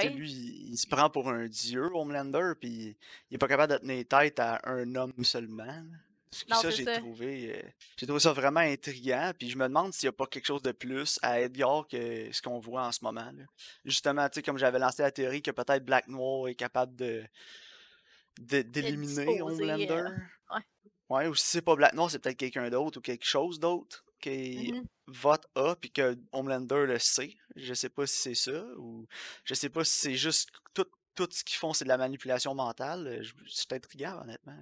Sais, 0.01 0.09
ouais. 0.09 0.15
Lui, 0.15 0.31
il, 0.31 0.71
il 0.73 0.77
se 0.77 0.87
prend 0.89 1.11
pour 1.11 1.29
un 1.29 1.47
dieu, 1.47 1.85
Homelander, 1.95 2.53
puis 2.61 2.97
il 3.31 3.35
est 3.35 3.39
pas 3.39 3.49
capable 3.49 3.73
de 3.75 3.79
tenir 3.79 4.05
tête 4.09 4.39
à 4.41 4.61
un 4.65 4.95
homme 4.95 5.13
seulement. 5.25 5.65
là. 5.65 5.83
Non, 6.51 6.57
ça, 6.57 6.69
j'ai 6.71 6.85
trouvé, 6.85 7.57
euh, 7.57 7.69
j'ai 7.97 8.07
trouvé 8.07 8.21
ça 8.21 8.33
vraiment 8.33 8.61
intriguant. 8.61 9.33
Puis 9.39 9.49
je 9.49 9.57
me 9.57 9.69
demande 9.69 9.93
s'il 9.95 10.07
n'y 10.09 10.11
a 10.11 10.13
pas 10.13 10.27
quelque 10.27 10.45
chose 10.45 10.63
de 10.63 10.73
plus 10.73 11.19
à 11.23 11.41
Edgar 11.41 11.87
que 11.89 12.31
ce 12.33 12.43
qu'on 12.43 12.59
voit 12.59 12.85
en 12.87 12.93
ce 12.93 13.03
moment. 13.03 13.31
là. 13.33 13.45
Justement, 13.85 14.29
tu 14.29 14.35
sais, 14.35 14.43
comme 14.43 14.59
j'avais 14.59 14.79
lancé 14.79 15.03
la 15.03 15.11
théorie 15.13 15.41
que 15.41 15.51
peut-être 15.53 15.85
Black 15.85 16.09
Noir 16.09 16.49
est 16.49 16.55
capable 16.55 16.95
de 16.97 17.25
d'éliminer 18.39 19.25
disposer, 19.25 19.41
Homelander. 19.43 19.91
euh, 19.93 20.09
ouais. 20.55 20.63
Ouais, 21.09 21.27
ou 21.29 21.35
si 21.35 21.45
c'est 21.47 21.63
pas 21.63 21.77
Black 21.77 21.95
Noir, 21.95 22.11
c'est 22.11 22.19
peut-être 22.19 22.37
quelqu'un 22.39 22.69
d'autre 22.71 22.99
ou 22.99 23.01
quelque 23.01 23.25
chose 23.25 23.61
d'autre 23.61 24.05
qui 24.21 24.73
Mhm. 24.73 24.87
vote 25.07 25.47
A 25.55 25.77
puis 25.77 25.93
que 25.93 26.17
Homelander 26.33 26.85
le 26.87 26.99
sait. 26.99 27.37
Je 27.55 27.75
sais 27.75 27.89
pas 27.91 28.07
si 28.07 28.19
c'est 28.19 28.35
ça 28.35 28.65
ou 28.77 29.07
je 29.45 29.55
sais 29.55 29.69
pas 29.71 29.85
si 29.85 29.93
c'est 29.93 30.15
juste 30.17 30.51
tout, 30.75 30.87
tout 31.15 31.29
ce 31.31 31.45
qu'ils 31.45 31.57
font 31.59 31.73
c'est 31.73 31.85
de 31.85 31.89
la 31.91 31.99
manipulation 31.99 32.55
mentale. 32.55 33.23
Je- 33.23 33.35
C'est 33.49 33.73
intriguant 33.73 34.21
honnêtement. 34.23 34.59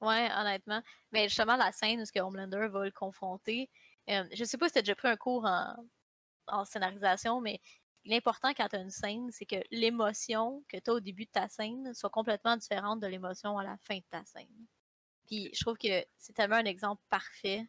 Ouais, 0.00 0.30
honnêtement. 0.32 0.82
Mais 1.12 1.28
justement, 1.28 1.56
la 1.56 1.72
scène 1.72 2.00
où 2.00 2.04
ce 2.06 2.12
que 2.12 2.20
Homelander 2.20 2.68
va 2.68 2.84
le 2.86 2.90
confronter, 2.90 3.70
euh, 4.08 4.24
je 4.32 4.44
sais 4.44 4.56
pas 4.56 4.68
si 4.68 4.74
t'as 4.74 4.80
déjà 4.82 4.94
pris 4.94 5.08
un 5.08 5.16
cours 5.16 5.44
en, 5.44 5.76
en 6.48 6.64
scénarisation, 6.66 7.40
mais 7.40 7.60
l'important 8.04 8.54
quand 8.54 8.68
t'as 8.68 8.82
une 8.82 8.90
scène, 8.90 9.30
c'est 9.32 9.46
que 9.46 9.56
l'émotion 9.70 10.64
que 10.68 10.78
t'as 10.78 10.92
au 10.92 11.00
début 11.00 11.26
de 11.26 11.30
ta 11.32 11.48
scène 11.48 11.94
soit 11.94 12.10
complètement 12.10 12.56
différente 12.56 13.00
de 13.00 13.06
l'émotion 13.08 13.58
à 13.58 13.64
la 13.64 13.78
fin 13.78 13.98
de 13.98 14.04
ta 14.10 14.24
scène. 14.26 14.66
Puis 15.30 15.48
je 15.54 15.60
trouve 15.60 15.76
que 15.78 16.04
c'est 16.18 16.32
tellement 16.32 16.56
un 16.56 16.64
exemple 16.64 17.00
parfait. 17.08 17.64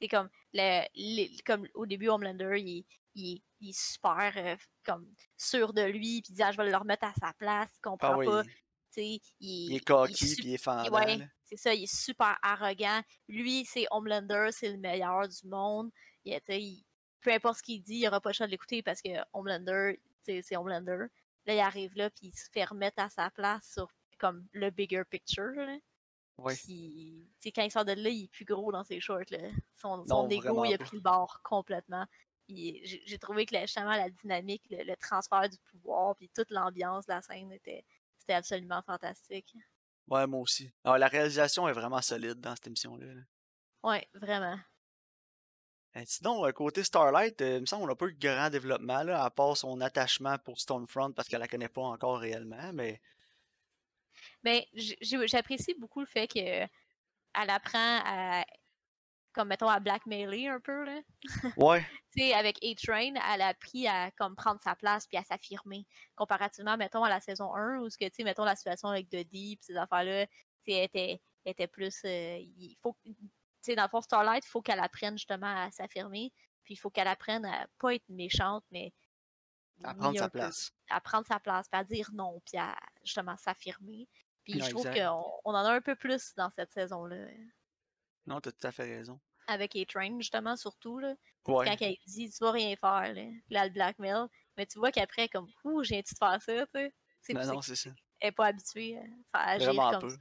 C'est 0.00 0.08
comme, 0.08 0.28
le, 0.52 1.42
comme 1.44 1.66
au 1.74 1.86
début, 1.86 2.08
Homelander, 2.08 2.56
il, 2.60 2.78
est- 2.80 2.86
il, 3.14 3.42
il 3.60 3.70
est 3.70 3.78
super 3.78 4.32
euh, 4.36 4.56
comme 4.84 5.06
sûr 5.36 5.72
de 5.72 5.82
lui, 5.82 6.20
puis 6.22 6.32
il 6.32 6.34
dit 6.34 6.42
ah, 6.42 6.50
je 6.52 6.56
vais 6.56 6.68
le 6.68 6.76
remettre 6.76 7.04
à 7.04 7.14
sa 7.14 7.32
place, 7.34 7.70
il 7.76 7.80
comprend 7.80 8.12
Ah 8.14 8.18
oui, 8.18 8.26
pas. 8.26 8.42
il, 9.40 9.72
il, 10.10 10.10
est 10.12 10.14
sup- 10.14 10.36
puis 10.38 10.48
il 10.48 10.54
est 10.54 10.58
fendant. 10.58 10.82
ouais, 10.90 11.06
c'est 11.44 11.56
ça, 11.56 11.72
il 11.74 11.84
est 11.84 11.94
super 11.94 12.36
arrogant. 12.42 13.00
Lui, 13.28 13.64
c'est 13.64 13.86
Homelander, 13.90 14.48
c'est 14.50 14.70
le 14.70 14.78
meilleur 14.78 15.28
du 15.28 15.46
monde. 15.48 15.90
Il, 16.24 16.38
il- 16.48 16.84
peu 17.20 17.30
importe 17.32 17.58
ce 17.58 17.62
qu'il 17.62 17.80
dit, 17.82 17.98
il 17.98 18.08
aura 18.08 18.20
pas 18.20 18.30
le 18.30 18.34
choix 18.34 18.46
de 18.46 18.50
l'écouter 18.50 18.82
parce 18.82 19.00
que 19.00 19.10
Homelander, 19.32 20.00
c'est 20.24 20.56
Homelander. 20.56 21.06
Là, 21.46 21.54
il 21.54 21.60
arrive 21.60 21.94
là, 21.96 22.10
puis 22.10 22.28
il 22.28 22.34
se 22.36 22.50
fait 22.52 22.64
remettre 22.64 23.00
à 23.00 23.08
sa 23.08 23.30
place 23.30 23.72
sur 23.74 23.88
comme 24.18 24.46
le 24.52 24.70
bigger 24.70 25.02
picture. 25.08 25.52
Là. 25.54 25.76
Ouais. 26.42 26.56
Puis, 26.56 27.52
quand 27.54 27.62
il 27.62 27.70
sort 27.70 27.84
de 27.84 27.92
là, 27.92 28.08
il 28.08 28.24
est 28.24 28.28
plus 28.28 28.44
gros 28.44 28.72
dans 28.72 28.84
ses 28.84 29.00
shorts. 29.00 29.30
Là. 29.30 29.38
Son, 29.74 30.04
son 30.06 30.26
vraiment 30.28 30.64
il 30.64 30.74
a 30.74 30.78
pris 30.78 30.96
le 30.96 31.02
bord 31.02 31.40
complètement. 31.42 32.06
J'ai 32.48 33.18
trouvé 33.20 33.46
que 33.46 33.54
la- 33.54 33.62
justement 33.62 33.92
la 33.92 34.10
dynamique, 34.10 34.64
le, 34.70 34.82
le 34.84 34.96
transfert 34.96 35.48
du 35.48 35.58
pouvoir, 35.70 36.16
puis 36.16 36.28
toute 36.28 36.50
l'ambiance 36.50 37.06
de 37.06 37.12
la 37.12 37.22
scène 37.22 37.52
était, 37.52 37.84
c'était 38.18 38.34
absolument 38.34 38.82
fantastique. 38.82 39.54
Ouais, 40.08 40.26
moi 40.26 40.40
aussi. 40.40 40.70
Alors, 40.84 40.98
la 40.98 41.08
réalisation 41.08 41.68
est 41.68 41.72
vraiment 41.72 42.02
solide 42.02 42.40
dans 42.40 42.54
cette 42.54 42.66
émission-là. 42.66 43.06
là. 43.06 43.22
Ouais, 43.84 44.08
vraiment. 44.14 44.58
Euh, 45.96 46.02
sinon, 46.06 46.44
euh, 46.46 46.52
côté 46.52 46.82
Starlight, 46.84 47.40
euh, 47.42 47.56
il 47.56 47.60
me 47.60 47.66
semble 47.66 47.82
qu'on 47.82 47.88
n'a 47.88 47.94
pas 47.94 48.06
eu 48.06 48.14
de 48.14 48.18
grand 48.18 48.50
développement, 48.50 49.02
là, 49.02 49.24
à 49.24 49.30
part 49.30 49.56
son 49.56 49.80
attachement 49.80 50.38
pour 50.38 50.58
Stonefront 50.58 51.12
parce 51.12 51.28
qu'elle 51.28 51.40
la 51.40 51.48
connaît 51.48 51.68
pas 51.68 51.82
encore 51.82 52.18
réellement, 52.18 52.72
mais 52.72 53.00
J'ai- 54.74 55.26
j'apprécie 55.28 55.74
beaucoup 55.78 56.00
le 56.00 56.06
fait 56.06 56.26
que 56.28 56.38
elle 57.34 57.50
apprend 57.50 58.00
à, 58.04 58.44
comme 59.32 59.48
mettons, 59.48 59.68
à 59.68 59.80
blackmailer 59.80 60.48
un 60.48 60.60
peu, 60.60 60.84
là. 60.84 61.00
ouais, 61.56 61.86
Tu 62.14 62.20
sais, 62.22 62.34
avec 62.34 62.58
A-Train, 62.62 63.14
elle 63.14 63.40
a 63.40 63.48
appris 63.48 63.86
à 63.88 64.10
comme 64.12 64.36
prendre 64.36 64.60
sa 64.60 64.74
place 64.76 65.06
puis 65.06 65.16
à 65.16 65.24
s'affirmer. 65.24 65.86
Comparativement, 66.14 66.76
mettons, 66.76 67.02
à 67.04 67.08
la 67.08 67.20
saison 67.20 67.54
1, 67.54 67.78
où 67.78 67.88
ce 67.88 67.96
que, 67.96 68.04
tu 68.04 68.16
sais, 68.16 68.24
mettons, 68.24 68.44
la 68.44 68.56
situation 68.56 68.88
avec 68.88 69.08
Dodie 69.10 69.56
pis 69.56 69.64
ces 69.66 69.76
affaires-là, 69.76 70.26
tu 70.26 70.32
sais, 70.72 70.72
elle 70.92 71.18
était, 71.46 71.66
plus. 71.68 72.02
euh, 72.04 72.36
il 72.38 72.76
faut, 72.82 72.94
tu 73.04 73.14
sais, 73.62 73.74
dans 73.74 73.84
le 73.84 73.88
fond, 73.88 74.02
Starlight, 74.02 74.44
il 74.44 74.48
faut 74.50 74.60
qu'elle 74.60 74.80
apprenne 74.80 75.16
justement 75.16 75.64
à 75.64 75.70
s'affirmer. 75.70 76.30
Puis 76.64 76.74
il 76.74 76.76
faut 76.76 76.90
qu'elle 76.90 77.08
apprenne 77.08 77.44
à 77.46 77.66
pas 77.78 77.94
être 77.94 78.08
méchante, 78.10 78.64
mais. 78.70 78.92
à 79.82 79.94
prendre 79.94 80.18
sa 80.18 80.28
peu. 80.28 80.38
place. 80.38 80.70
À 80.90 81.00
prendre 81.00 81.26
sa 81.26 81.40
place, 81.40 81.66
puis 81.68 81.80
à 81.80 81.84
dire 81.84 82.10
non, 82.12 82.40
puis 82.44 82.58
à 82.58 82.76
justement 83.02 83.36
s'affirmer. 83.38 84.06
Puis 84.44 84.58
Non, 84.58 84.64
je 84.64 84.70
trouve 84.70 84.90
qu'on 84.90 85.24
on 85.44 85.54
en 85.54 85.64
a 85.64 85.72
un 85.72 85.80
peu 85.80 85.94
plus 85.94 86.34
dans 86.36 86.50
cette 86.50 86.72
saison-là. 86.72 87.26
Non, 88.26 88.40
t'as 88.40 88.52
tout 88.52 88.66
à 88.66 88.72
fait 88.72 88.84
raison. 88.84 89.20
Avec 89.48 89.74
A-Train, 89.76 90.18
justement, 90.18 90.56
surtout, 90.56 90.98
là 90.98 91.14
Ouais. 91.48 91.66
quand 91.66 91.76
elle 91.84 91.96
dit 92.06 92.30
tu 92.30 92.38
vas 92.44 92.52
rien 92.52 92.76
faire 92.76 93.12
là, 93.14 93.22
là 93.50 93.64
le 93.66 93.72
blackmail 93.72 94.26
mais 94.56 94.64
tu 94.64 94.78
vois 94.78 94.92
qu'après 94.92 95.28
comme 95.28 95.48
ouh 95.64 95.82
j'ai 95.82 96.00
de 96.00 96.06
faire 96.06 96.40
ça 96.40 96.66
tu 96.72 96.92
sais 97.20 97.34
Ben 97.34 97.44
non, 97.46 97.60
c'est 97.60 97.74
ça. 97.74 97.90
elle 98.20 98.28
est 98.28 98.32
pas 98.32 98.46
habituée 98.46 98.96
à 98.96 99.02
faire 99.02 99.48
agir 99.48 99.74
Vraiment 99.74 99.98
comme 99.98 100.10
ça. 100.10 100.16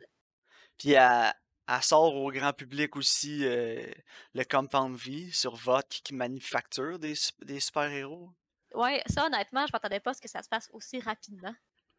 Puis 0.80 0.94
elle, 0.94 1.32
elle 1.68 1.84
sort 1.84 2.16
au 2.16 2.32
grand 2.32 2.54
public 2.54 2.96
aussi 2.96 3.46
euh, 3.46 3.86
le 4.34 4.44
Compound 4.46 4.96
V 4.98 5.30
sur 5.32 5.56
vote 5.56 5.90
qui 6.04 6.16
manufacture 6.16 6.98
des, 6.98 7.14
des 7.44 7.60
super-héros. 7.60 8.32
Ouais, 8.74 9.04
ça, 9.06 9.28
honnêtement, 9.28 9.68
je 9.68 9.72
m'attendais 9.74 10.00
pas 10.00 10.10
à 10.10 10.14
ce 10.16 10.22
que 10.22 10.28
ça 10.30 10.42
se 10.42 10.50
passe 10.50 10.72
aussi 10.74 11.00
rapidement. 11.02 11.54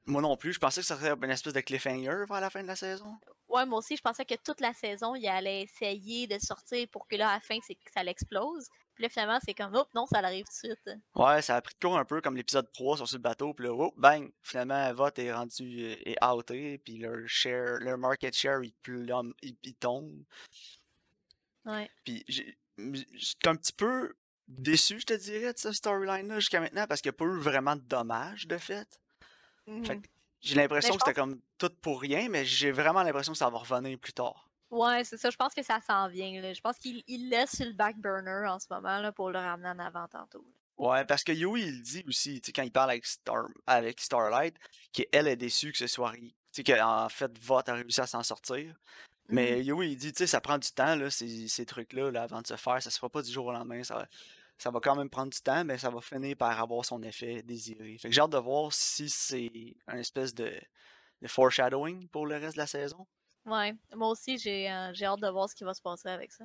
Moi 0.07 0.21
non 0.21 0.37
plus, 0.37 0.53
je 0.55 0.59
pensais 0.59 0.81
que 0.81 0.87
ça 0.87 0.97
serait 0.97 1.13
une 1.13 1.31
espèce 1.31 1.53
de 1.53 1.61
cliffhanger 1.61 2.25
vers 2.29 2.41
la 2.41 2.51
fin 2.51 2.63
de 2.63 2.67
la 2.67 2.77
saison. 2.77 3.17
Ouais, 3.49 3.67
moi 3.67 3.79
aussi, 3.79 3.97
je 3.97 4.03
pensais 4.03 4.25
que 4.25 4.35
toute 4.43 4.61
la 4.61 4.73
saison, 4.73 5.15
il 5.15 5.29
allait 5.29 5.63
essayer 5.63 6.27
de 6.27 6.39
sortir 6.39 6.89
pour 6.91 7.07
que 7.07 7.17
là, 7.17 7.29
à 7.29 7.35
la 7.35 7.41
fin, 7.41 7.59
c'est 7.67 7.75
que 7.75 7.91
ça 7.93 8.03
l'explose. 8.03 8.69
Puis 8.95 9.05
là, 9.05 9.09
finalement, 9.09 9.39
c'est 9.45 9.55
comme, 9.55 9.75
oh, 9.75 9.85
non, 9.95 10.07
ça 10.07 10.19
arrive 10.19 10.45
tout 10.45 10.69
de 10.69 10.75
suite. 10.75 10.99
Ouais, 11.15 11.41
ça 11.41 11.57
a 11.57 11.63
pris 11.63 11.75
de 11.75 11.87
court 11.87 11.99
un 11.99 12.05
peu 12.05 12.21
comme 12.21 12.37
l'épisode 12.37 12.71
3 12.73 12.97
sur 12.97 13.09
ce 13.09 13.17
bateau, 13.17 13.55
puis 13.55 13.67
là, 13.67 13.73
oh, 13.75 13.93
bang, 13.97 14.31
finalement, 14.43 14.93
vote 14.93 15.19
est 15.19 15.33
rendu, 15.33 15.85
euh, 15.85 15.97
est 16.05 16.25
outé, 16.25 16.79
puis 16.79 16.99
leur 16.99 17.27
share, 17.27 17.79
leur 17.81 17.97
market 17.99 18.35
share, 18.35 18.63
il, 18.63 18.73
plombe- 18.83 19.35
il, 19.43 19.57
il 19.63 19.75
tombe. 19.75 20.25
Ouais. 21.65 21.91
Puis 22.05 22.25
j'étais 22.27 23.49
un 23.49 23.57
petit 23.57 23.73
peu 23.73 24.15
déçu, 24.49 25.01
je 25.01 25.07
te 25.07 25.15
dirais, 25.15 25.53
de 25.53 25.59
ce 25.59 25.73
storyline-là 25.73 26.41
jusqu'à 26.41 26.61
maintenant, 26.61 26.87
parce 26.87 27.01
qu'il 27.01 27.11
n'y 27.11 27.17
a 27.17 27.19
pas 27.19 27.25
eu 27.25 27.39
vraiment 27.39 27.77
de 27.77 27.83
dommages, 27.83 28.47
de 28.47 28.59
fait. 28.59 29.01
Mhm. 29.67 29.85
que 29.87 30.09
j'ai 30.41 30.57
l'impression 30.57 30.95
que 30.95 31.01
c'était 31.05 31.15
comme 31.15 31.41
tout 31.59 31.71
pour 31.81 32.01
rien, 32.01 32.29
mais 32.29 32.45
j'ai 32.45 32.73
vraiment 32.73 33.03
l'impression 33.03 33.33
que 33.33 33.39
ça 33.39 33.49
va 33.49 33.59
revenir 33.59 33.99
plus 33.99 34.13
tard. 34.13 34.49
Ouais, 34.71 35.05
c'est 35.05 35.19
ça. 35.19 35.31
Je 35.31 35.37
pense 35.37 35.55
que 35.55 35.63
ça 35.63 35.81
s'en 35.87 36.09
vient. 36.09 36.41
là. 36.41 36.53
Je 36.53 36.61
pense 36.61 36.79
qu'il 36.79 37.03
il 37.07 37.29
laisse 37.29 37.57
sur 37.57 37.67
le 37.67 37.75
back 37.75 37.97
burner 37.99 38.49
en 38.49 38.59
ce 38.59 38.67
moment 38.71 39.01
là, 39.01 39.13
pour 39.13 39.31
le 39.31 39.39
ramener 39.39 39.69
en 39.69 39.79
avant 39.79 40.09
tantôt. 40.09 40.45
Ouais, 40.79 41.05
parce 41.05 41.23
que 41.23 41.33
Yui, 41.33 41.63
il 41.63 41.83
dit 41.83 42.03
aussi, 42.09 42.41
tu 42.41 42.47
sais, 42.47 42.53
quand 42.53 42.63
il 42.63 42.73
parle 42.73 42.91
avec, 42.91 43.05
Star, 43.07 43.45
avec 43.67 44.01
Starlight, 44.01 44.57
qu'elle 44.93 45.29
est 45.29 45.37
déçue 45.37 45.71
que 45.73 45.79
ce 45.79 45.87
soit. 45.87 46.13
Tu 46.13 46.33
sais, 46.51 46.65
qu'en 46.65 47.09
fait, 47.09 47.39
Vote 47.39 47.69
a 47.69 47.75
réussi 47.75 48.01
à 48.01 48.07
s'en 48.07 48.23
sortir. 48.23 48.75
Mais. 49.29 49.63
Yui, 49.63 49.93
il 49.93 49.97
dit, 49.97 50.13
tu 50.13 50.19
sais, 50.19 50.27
ça 50.27 50.41
prend 50.41 50.59
du 50.59 50.71
temps, 50.73 50.97
là, 50.97 51.11
ces, 51.11 51.47
ces 51.49 51.67
trucs-là, 51.67 52.11
là, 52.11 52.23
avant 52.23 52.41
de 52.41 52.47
se 52.47 52.57
faire. 52.57 52.83
Ça 52.83 52.91
se 52.91 52.99
fera 52.99 53.11
pas 53.11 53.23
du 53.23 53.31
jour 53.31 53.47
au 53.47 53.53
lendemain. 53.53 53.85
Ça 53.85 54.09
ça 54.63 54.71
va 54.71 54.79
quand 54.79 54.95
même 54.95 55.11
prendre 55.11 55.33
du 55.33 55.41
temps, 55.41 55.65
mais 55.65 55.77
ça 55.77 55.91
va 55.91 56.01
finir 56.01 56.37
par 56.37 56.61
avoir 56.61 56.85
son 56.85 57.03
effet 57.03 57.43
désiré. 57.43 57.99
Fait 57.99 58.09
que 58.09 58.15
j'ai 58.15 58.21
hâte 58.21 58.31
de 58.31 58.39
voir 58.39 58.73
si 58.73 59.11
c'est 59.11 59.75
un 59.89 59.97
espèce 59.97 60.33
de, 60.35 60.55
de 61.21 61.27
foreshadowing 61.27 62.07
pour 62.07 62.27
le 62.27 62.37
reste 62.37 62.55
de 62.55 62.61
la 62.61 62.69
saison. 62.69 63.05
Ouais. 63.45 63.75
Moi 63.93 64.09
aussi, 64.09 64.39
j'ai 64.39 64.71
euh, 64.71 64.93
j'ai 64.95 65.05
hâte 65.05 65.19
de 65.19 65.29
voir 65.29 65.51
ce 65.51 65.57
qui 65.57 65.65
va 65.65 65.75
se 65.75 65.83
passer 65.83 66.09
avec 66.09 66.31
ça. 66.31 66.45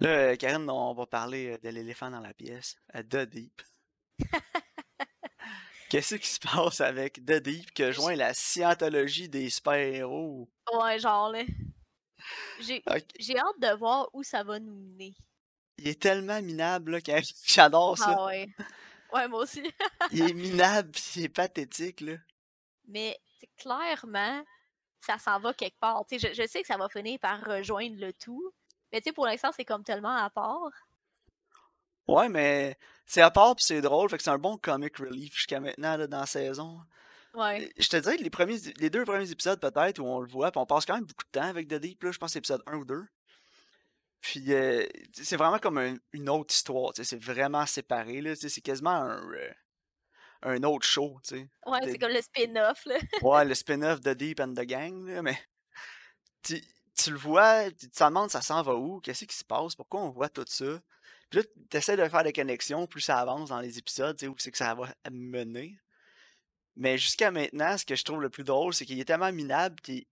Là, 0.00 0.08
euh, 0.08 0.36
Karine, 0.36 0.68
on 0.68 0.92
va 0.92 1.06
parler 1.06 1.52
euh, 1.52 1.58
de 1.58 1.68
l'éléphant 1.68 2.10
dans 2.10 2.18
la 2.18 2.34
pièce, 2.34 2.76
euh, 2.96 3.04
The 3.04 3.18
Deep. 3.18 3.62
Qu'est-ce 5.90 6.16
qui 6.16 6.26
se 6.26 6.40
passe 6.40 6.80
avec 6.80 7.24
The 7.24 7.40
Deep 7.40 7.72
que 7.72 7.92
joint 7.92 8.16
la 8.16 8.34
scientologie 8.34 9.28
des 9.28 9.48
super-héros? 9.48 10.50
Ouais, 10.72 10.98
genre, 10.98 11.30
là. 11.30 11.44
J'ai 12.60 12.82
hâte 12.86 13.60
de 13.60 13.76
voir 13.76 14.10
où 14.12 14.24
ça 14.24 14.42
va 14.42 14.58
nous 14.58 14.74
mener. 14.74 15.14
Il 15.80 15.88
est 15.88 16.00
tellement 16.00 16.40
minable, 16.42 16.92
là, 16.92 17.00
que- 17.00 17.12
j'adore 17.46 17.96
ça. 17.98 18.14
Ah 18.18 18.26
ouais. 18.26 18.48
Ouais, 19.12 19.28
moi 19.28 19.42
aussi. 19.42 19.62
Il 20.12 20.22
est 20.22 20.32
minable 20.34 20.90
pis 20.90 21.12
il 21.16 21.24
est 21.24 21.28
pathétique, 21.28 22.00
là. 22.00 22.14
Mais 22.86 23.18
clairement, 23.56 24.44
ça 25.00 25.18
s'en 25.18 25.40
va 25.40 25.54
quelque 25.54 25.78
part. 25.78 26.04
Tu 26.06 26.18
sais, 26.18 26.28
je, 26.28 26.42
je 26.42 26.46
sais 26.46 26.60
que 26.60 26.66
ça 26.66 26.76
va 26.76 26.88
finir 26.88 27.18
par 27.18 27.40
rejoindre 27.42 27.96
le 27.98 28.12
tout. 28.12 28.52
Mais 28.92 29.00
tu 29.00 29.08
sais, 29.08 29.12
pour 29.12 29.26
l'instant, 29.26 29.50
c'est 29.54 29.64
comme 29.64 29.84
tellement 29.84 30.14
à 30.16 30.30
part. 30.30 30.70
Ouais, 32.08 32.28
mais 32.28 32.76
c'est 33.06 33.22
à 33.22 33.30
part 33.30 33.54
pis 33.56 33.64
c'est 33.64 33.80
drôle, 33.80 34.10
fait 34.10 34.16
que 34.16 34.22
c'est 34.22 34.30
un 34.30 34.38
bon 34.38 34.56
comic 34.56 34.96
relief 34.98 35.34
jusqu'à 35.34 35.60
maintenant, 35.60 35.96
là, 35.96 36.06
dans 36.06 36.20
la 36.20 36.26
saison. 36.26 36.80
Ouais. 37.34 37.72
Je 37.78 37.88
te 37.88 37.96
dirais 37.96 38.16
que 38.16 38.24
les, 38.24 38.30
premiers, 38.30 38.58
les 38.78 38.90
deux 38.90 39.04
premiers 39.04 39.30
épisodes, 39.30 39.60
peut-être, 39.60 40.00
où 40.00 40.04
on 40.04 40.18
le 40.20 40.28
voit, 40.28 40.50
pis 40.50 40.58
on 40.58 40.66
passe 40.66 40.84
quand 40.84 40.94
même 40.94 41.04
beaucoup 41.04 41.24
de 41.24 41.38
temps 41.38 41.46
avec 41.46 41.68
The 41.68 41.74
Deep, 41.74 42.02
là, 42.02 42.10
je 42.10 42.18
pense 42.18 42.30
que 42.30 42.32
c'est 42.32 42.38
épisode 42.40 42.62
1 42.66 42.76
ou 42.78 42.84
2. 42.84 43.04
Puis 44.20 44.52
euh, 44.52 44.86
c'est 45.12 45.36
vraiment 45.36 45.58
comme 45.58 45.78
un- 45.78 45.96
une 46.12 46.28
autre 46.28 46.54
histoire, 46.54 46.92
c'est 46.94 47.22
vraiment 47.22 47.64
séparé, 47.66 48.20
là, 48.20 48.34
c'est 48.36 48.60
quasiment 48.60 48.90
un, 48.90 49.32
euh, 49.32 49.52
un 50.42 50.62
autre 50.62 50.86
show, 50.86 51.18
tu 51.22 51.36
sais. 51.36 51.48
Ouais, 51.66 51.78
c'est 51.84 51.98
comme 51.98 52.12
le 52.12 52.20
spin-off, 52.20 52.84
là. 52.86 52.98
Ouais, 53.22 53.44
le 53.44 53.54
spin-off 53.54 54.00
de 54.00 54.12
Deep 54.14 54.40
and 54.40 54.54
the 54.54 54.62
Gang, 54.66 55.06
là, 55.08 55.22
mais 55.22 55.38
tu, 56.42 56.60
tu 56.96 57.10
le 57.10 57.18
vois, 57.18 57.70
tu 57.70 57.88
te 57.90 58.04
demandes 58.04 58.30
ça 58.30 58.42
s'en 58.42 58.62
va 58.62 58.74
où, 58.74 59.00
qu'est-ce 59.00 59.24
qui 59.24 59.36
se 59.36 59.44
passe, 59.44 59.74
pourquoi 59.74 60.02
on 60.02 60.10
voit 60.10 60.28
tout 60.28 60.44
ça? 60.46 60.80
Puis 61.30 61.40
là, 61.40 61.46
tu 61.70 61.76
essaies 61.76 61.96
de 61.96 62.08
faire 62.08 62.24
des 62.24 62.32
connexions, 62.32 62.86
plus 62.86 63.00
ça 63.00 63.18
avance 63.18 63.50
dans 63.50 63.60
les 63.60 63.78
épisodes, 63.78 64.16
tu 64.16 64.24
sais, 64.26 64.28
où 64.28 64.34
c'est 64.38 64.50
que 64.50 64.58
ça 64.58 64.74
va 64.74 64.92
mener. 65.10 65.78
Mais 66.76 66.98
jusqu'à 66.98 67.30
maintenant, 67.30 67.76
ce 67.78 67.84
que 67.84 67.94
je 67.94 68.04
trouve 68.04 68.20
le 68.22 68.30
plus 68.30 68.44
drôle, 68.44 68.74
c'est 68.74 68.84
qu'il 68.84 68.98
est 69.00 69.04
tellement 69.04 69.32
minable, 69.32 69.76
puis 69.82 70.06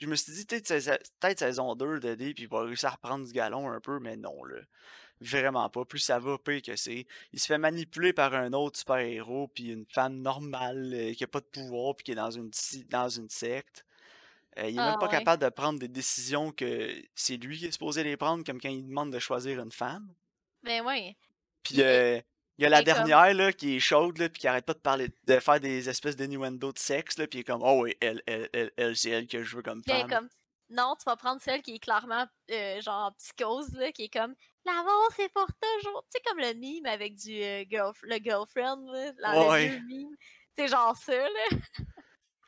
je 0.00 0.06
me 0.06 0.14
suis 0.16 0.32
dit, 0.32 0.44
peut-être 0.46 0.66
saison- 0.66 0.98
peut-être 1.20 1.38
saison 1.38 1.74
2 1.74 2.00
de 2.00 2.14
Deep, 2.14 2.38
il 2.38 2.48
va 2.48 2.62
réussir 2.64 2.88
à 2.88 2.92
reprendre 2.92 3.26
du 3.26 3.32
galon 3.32 3.70
un 3.70 3.80
peu, 3.80 3.98
mais 4.00 4.16
non, 4.16 4.42
là. 4.44 4.58
Vraiment 5.20 5.68
pas. 5.68 5.84
Plus 5.84 5.98
ça 5.98 6.18
va, 6.18 6.38
pire 6.38 6.62
que 6.62 6.76
c'est. 6.76 7.06
Il 7.32 7.38
se 7.40 7.46
fait 7.46 7.58
manipuler 7.58 8.14
par 8.14 8.32
un 8.34 8.54
autre 8.54 8.78
super-héros, 8.78 9.48
puis 9.48 9.64
une 9.70 9.84
femme 9.86 10.16
normale 10.22 10.92
euh, 10.94 11.12
qui 11.12 11.24
a 11.24 11.26
pas 11.26 11.40
de 11.40 11.46
pouvoir, 11.46 11.94
puis 11.94 12.04
qui 12.04 12.12
est 12.12 12.14
dans 12.14 12.30
une, 12.30 12.50
dans 12.88 13.08
une 13.10 13.28
secte. 13.28 13.84
Euh, 14.58 14.62
il 14.70 14.74
est 14.76 14.78
même 14.78 14.94
Ah 14.94 14.98
pas 14.98 15.06
ouais. 15.06 15.12
capable 15.12 15.42
de 15.42 15.48
prendre 15.50 15.78
des 15.78 15.88
décisions 15.88 16.52
que 16.52 16.90
c'est 17.14 17.36
lui 17.36 17.58
qui 17.58 17.66
est 17.66 17.70
supposé 17.72 18.02
les 18.02 18.16
prendre, 18.16 18.44
comme 18.44 18.60
quand 18.60 18.70
il 18.70 18.86
demande 18.86 19.12
de 19.12 19.18
choisir 19.18 19.60
une 19.60 19.70
femme. 19.72 20.10
Mais 20.62 20.80
ouais. 20.80 21.16
Puis 21.62 21.74
Puis, 21.74 21.82
euh, 21.82 22.18
il 22.60 22.64
y 22.64 22.66
a 22.66 22.68
la 22.68 22.78
comme- 22.84 23.04
dernière 23.06 23.32
là, 23.34 23.52
qui 23.52 23.76
est 23.76 23.80
chaude, 23.80 24.18
là, 24.18 24.28
puis 24.28 24.40
qui 24.40 24.46
arrête 24.48 24.66
pas 24.66 24.74
de 24.74 24.78
parler, 24.78 25.08
de 25.26 25.40
faire 25.40 25.60
des 25.60 25.88
espèces 25.88 26.14
d'innuendo 26.16 26.72
de 26.72 26.78
sexe, 26.78 27.16
là, 27.18 27.26
puis 27.26 27.38
il 27.38 27.40
est 27.40 27.44
comme, 27.44 27.62
oh 27.62 27.82
oui, 27.84 27.96
elle, 28.00 28.22
elle, 28.26 28.48
elle, 28.52 28.70
elle, 28.76 28.96
c'est 28.96 29.10
elle 29.10 29.26
que 29.26 29.42
je 29.42 29.56
veux 29.56 29.62
comme 29.62 29.82
femme. 29.82 30.08
comme, 30.10 30.28
non, 30.68 30.94
tu 30.98 31.04
vas 31.06 31.16
prendre 31.16 31.40
celle 31.40 31.62
qui 31.62 31.76
est 31.76 31.78
clairement, 31.78 32.26
euh, 32.50 32.80
genre, 32.82 33.14
psychose, 33.16 33.72
là, 33.74 33.90
qui 33.92 34.04
est 34.04 34.12
comme, 34.12 34.34
l'amour, 34.66 35.08
c'est 35.16 35.32
pour 35.32 35.46
toujours. 35.46 36.04
Tu 36.04 36.18
sais, 36.18 36.22
comme 36.26 36.38
le 36.38 36.52
mime 36.54 36.84
avec 36.86 37.14
du 37.16 37.42
euh, 37.42 37.64
le 38.02 38.16
girlfriend, 38.22 38.86
là, 38.92 39.12
dans 39.34 39.50
Ouais. 39.50 39.80
mime. 39.88 40.14
C'est 40.56 40.68
genre 40.68 40.94
ça, 40.96 41.16
là. 41.16 41.58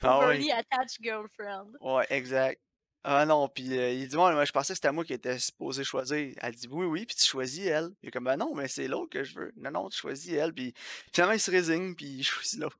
Ah. 0.02 0.18
Overly 0.18 0.52
attached 0.52 0.98
girlfriend. 1.00 1.72
Ouais, 1.80 2.06
exact. 2.10 2.60
Ah 3.04 3.26
non, 3.26 3.48
puis 3.48 3.76
euh, 3.76 3.90
il 3.90 4.06
dit, 4.06 4.14
ouais, 4.16 4.32
moi 4.32 4.44
je 4.44 4.52
pensais 4.52 4.72
que 4.72 4.76
c'était 4.76 4.92
moi 4.92 5.04
qui 5.04 5.12
étais 5.12 5.38
supposé 5.38 5.82
choisir. 5.82 6.34
Elle 6.40 6.54
dit, 6.54 6.68
oui, 6.70 6.86
oui, 6.86 7.04
puis 7.04 7.16
tu 7.16 7.26
choisis 7.26 7.66
elle. 7.66 7.90
Il 8.02 8.08
est 8.08 8.12
comme, 8.12 8.24
ben 8.24 8.36
non, 8.36 8.54
mais 8.54 8.68
c'est 8.68 8.86
l'autre 8.86 9.10
que 9.10 9.24
je 9.24 9.34
veux. 9.34 9.52
Non, 9.56 9.70
non, 9.72 9.88
tu 9.88 9.98
choisis 9.98 10.32
elle. 10.32 10.52
Puis 10.52 10.72
finalement, 11.12 11.34
il 11.34 11.40
se 11.40 11.50
résigne, 11.50 11.94
puis 11.94 12.06
il 12.06 12.22
choisit 12.24 12.60
l'autre. 12.60 12.78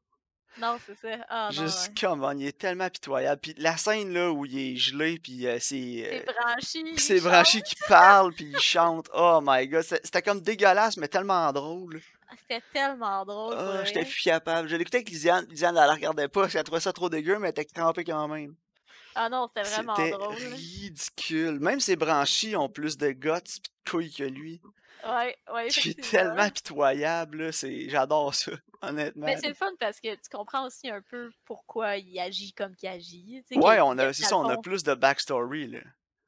Non, 0.59 0.79
c'est 0.87 0.95
ça. 0.95 1.25
Ah 1.29 1.49
non, 1.51 1.63
Juste 1.63 1.89
ouais. 1.89 1.95
comme, 2.01 2.39
il 2.39 2.47
est 2.47 2.57
tellement 2.59 2.89
pitoyable. 2.91 3.41
Puis 3.41 3.55
la 3.57 3.77
scène 3.77 4.13
là 4.13 4.31
où 4.31 4.45
il 4.45 4.57
est 4.59 4.77
gelé, 4.77 5.19
puis 5.19 5.47
euh, 5.47 5.59
c'est. 5.59 6.07
C'est 6.07 6.29
euh, 6.29 6.33
branchi. 6.33 6.85
c'est 6.99 7.21
branché 7.21 7.63
qui 7.63 7.75
parle, 7.89 8.33
puis 8.35 8.45
il 8.53 8.61
chante. 8.61 9.09
Oh 9.15 9.41
my 9.43 9.67
god, 9.67 9.83
c'était 9.83 10.23
comme 10.23 10.41
dégueulasse, 10.41 10.99
mais 10.99 11.09
tellement 11.09 11.51
drôle. 11.53 12.01
Ah, 12.29 12.35
C'était 12.39 12.63
tellement 12.73 13.25
drôle. 13.25 13.55
Ah, 13.59 13.85
j'étais 13.85 14.05
plus 14.05 14.23
capable. 14.23 14.69
Je 14.69 14.77
l'écoutais 14.77 14.99
avec 14.99 15.11
Lisiane. 15.11 15.47
Lisiane, 15.49 15.77
elle 15.77 15.87
la 15.87 15.95
regardait 15.95 16.29
pas, 16.29 16.43
parce 16.43 16.53
qu'elle 16.53 16.65
trouvait 16.65 16.81
ça 16.81 16.93
trop 16.93 17.09
dégueu, 17.09 17.39
mais 17.39 17.49
elle 17.49 17.53
était 17.53 17.65
crampée 17.65 18.05
quand 18.05 18.29
même. 18.29 18.55
Ah 19.15 19.29
non, 19.29 19.49
c'était 19.49 19.69
vraiment 19.69 19.95
drôle. 19.95 20.35
ridicule. 20.35 21.61
Même 21.61 21.81
ses 21.81 21.97
branchies 21.97 22.57
ont 22.57 22.69
plus 22.69 22.97
de 22.97 23.11
guts 23.11 23.31
pis 23.45 23.61
de 23.61 23.91
couilles 23.91 24.13
que 24.13 24.25
lui. 24.25 24.61
Ouais, 25.05 25.37
ouais, 25.53 25.69
Qui 25.69 25.89
est 25.89 25.93
effectivement. 25.93 26.35
tellement 26.35 26.51
pitoyable, 26.51 27.43
là. 27.45 27.53
C'est... 27.53 27.89
J'adore 27.89 28.35
ça, 28.35 28.53
honnêtement. 28.83 29.27
Mais 29.27 29.37
c'est 29.37 29.49
le 29.49 29.55
fun 29.55 29.73
parce 29.79 30.01
que 30.01 30.15
tu 30.15 30.29
comprends 30.31 30.67
aussi 30.67 30.89
un 30.89 31.03
peu 31.03 31.31
pourquoi 31.45 31.97
il 31.97 32.19
agit 32.21 32.53
comme 32.53 32.75
qu'il 32.77 32.89
agit. 32.89 33.43
Ouais, 33.57 33.81
on 33.81 33.99
a, 33.99 34.13
c'est 34.13 34.25
ça, 34.25 34.37
on 34.37 34.49
a 34.49 34.57
plus 34.59 34.83
de 34.85 34.95
backstory, 34.95 35.67
là. 35.69 35.81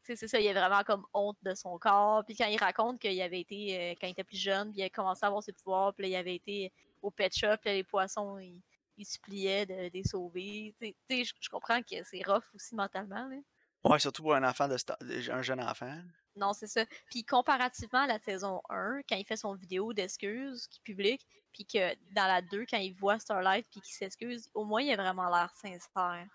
c'est 0.02 0.16
ça, 0.16 0.40
il 0.40 0.48
a 0.48 0.52
vraiment 0.52 0.82
comme 0.82 1.06
honte 1.14 1.38
de 1.42 1.54
son 1.54 1.78
corps. 1.78 2.24
Puis 2.24 2.36
quand 2.36 2.46
il 2.46 2.58
raconte 2.58 3.00
qu'il 3.00 3.20
avait 3.22 3.40
été, 3.40 3.78
euh, 3.78 3.94
quand 4.00 4.08
il 4.08 4.10
était 4.10 4.24
plus 4.24 4.40
jeune, 4.40 4.72
puis 4.72 4.80
il 4.80 4.84
a 4.84 4.90
commencé 4.90 5.24
à 5.24 5.28
avoir 5.28 5.42
ses 5.42 5.52
pouvoirs, 5.52 5.94
puis 5.94 6.04
là, 6.04 6.08
il 6.08 6.16
avait 6.16 6.34
été 6.34 6.72
au 7.00 7.10
pet 7.10 7.32
shop, 7.32 7.56
puis 7.60 7.70
là, 7.70 7.74
les 7.74 7.84
poissons, 7.84 8.38
ils, 8.38 8.60
ils 8.96 9.06
suppliaient 9.06 9.66
de, 9.66 9.74
de 9.74 9.90
les 9.92 10.04
sauver. 10.04 10.74
Je 10.80 11.48
comprends 11.50 11.82
que 11.82 12.02
c'est 12.04 12.22
rough 12.26 12.44
aussi 12.54 12.74
mentalement. 12.74 13.28
Là. 13.28 13.36
Ouais, 13.84 13.98
surtout 13.98 14.22
pour 14.22 14.34
un 14.34 14.48
enfant 14.48 14.66
de 14.66 15.30
un 15.30 15.42
jeune 15.42 15.60
enfant. 15.60 16.00
Non, 16.36 16.52
c'est 16.52 16.66
ça. 16.66 16.84
Puis 17.10 17.24
comparativement 17.24 18.00
à 18.00 18.06
la 18.06 18.18
saison 18.18 18.60
1, 18.70 19.02
quand 19.08 19.16
il 19.16 19.26
fait 19.26 19.36
son 19.36 19.54
vidéo 19.54 19.92
d'excuses 19.92 20.66
qu'il 20.68 20.82
publie, 20.82 21.18
puis 21.52 21.66
que 21.66 21.94
dans 22.12 22.26
la 22.26 22.42
2, 22.42 22.66
quand 22.68 22.78
il 22.78 22.94
voit 22.94 23.18
Starlight 23.18 23.66
puis 23.70 23.80
qu'il 23.80 23.94
s'excuse, 23.94 24.50
au 24.54 24.64
moins 24.64 24.82
il 24.82 24.92
a 24.92 24.96
vraiment 24.96 25.28
l'air 25.28 25.52
sincère. 25.54 26.26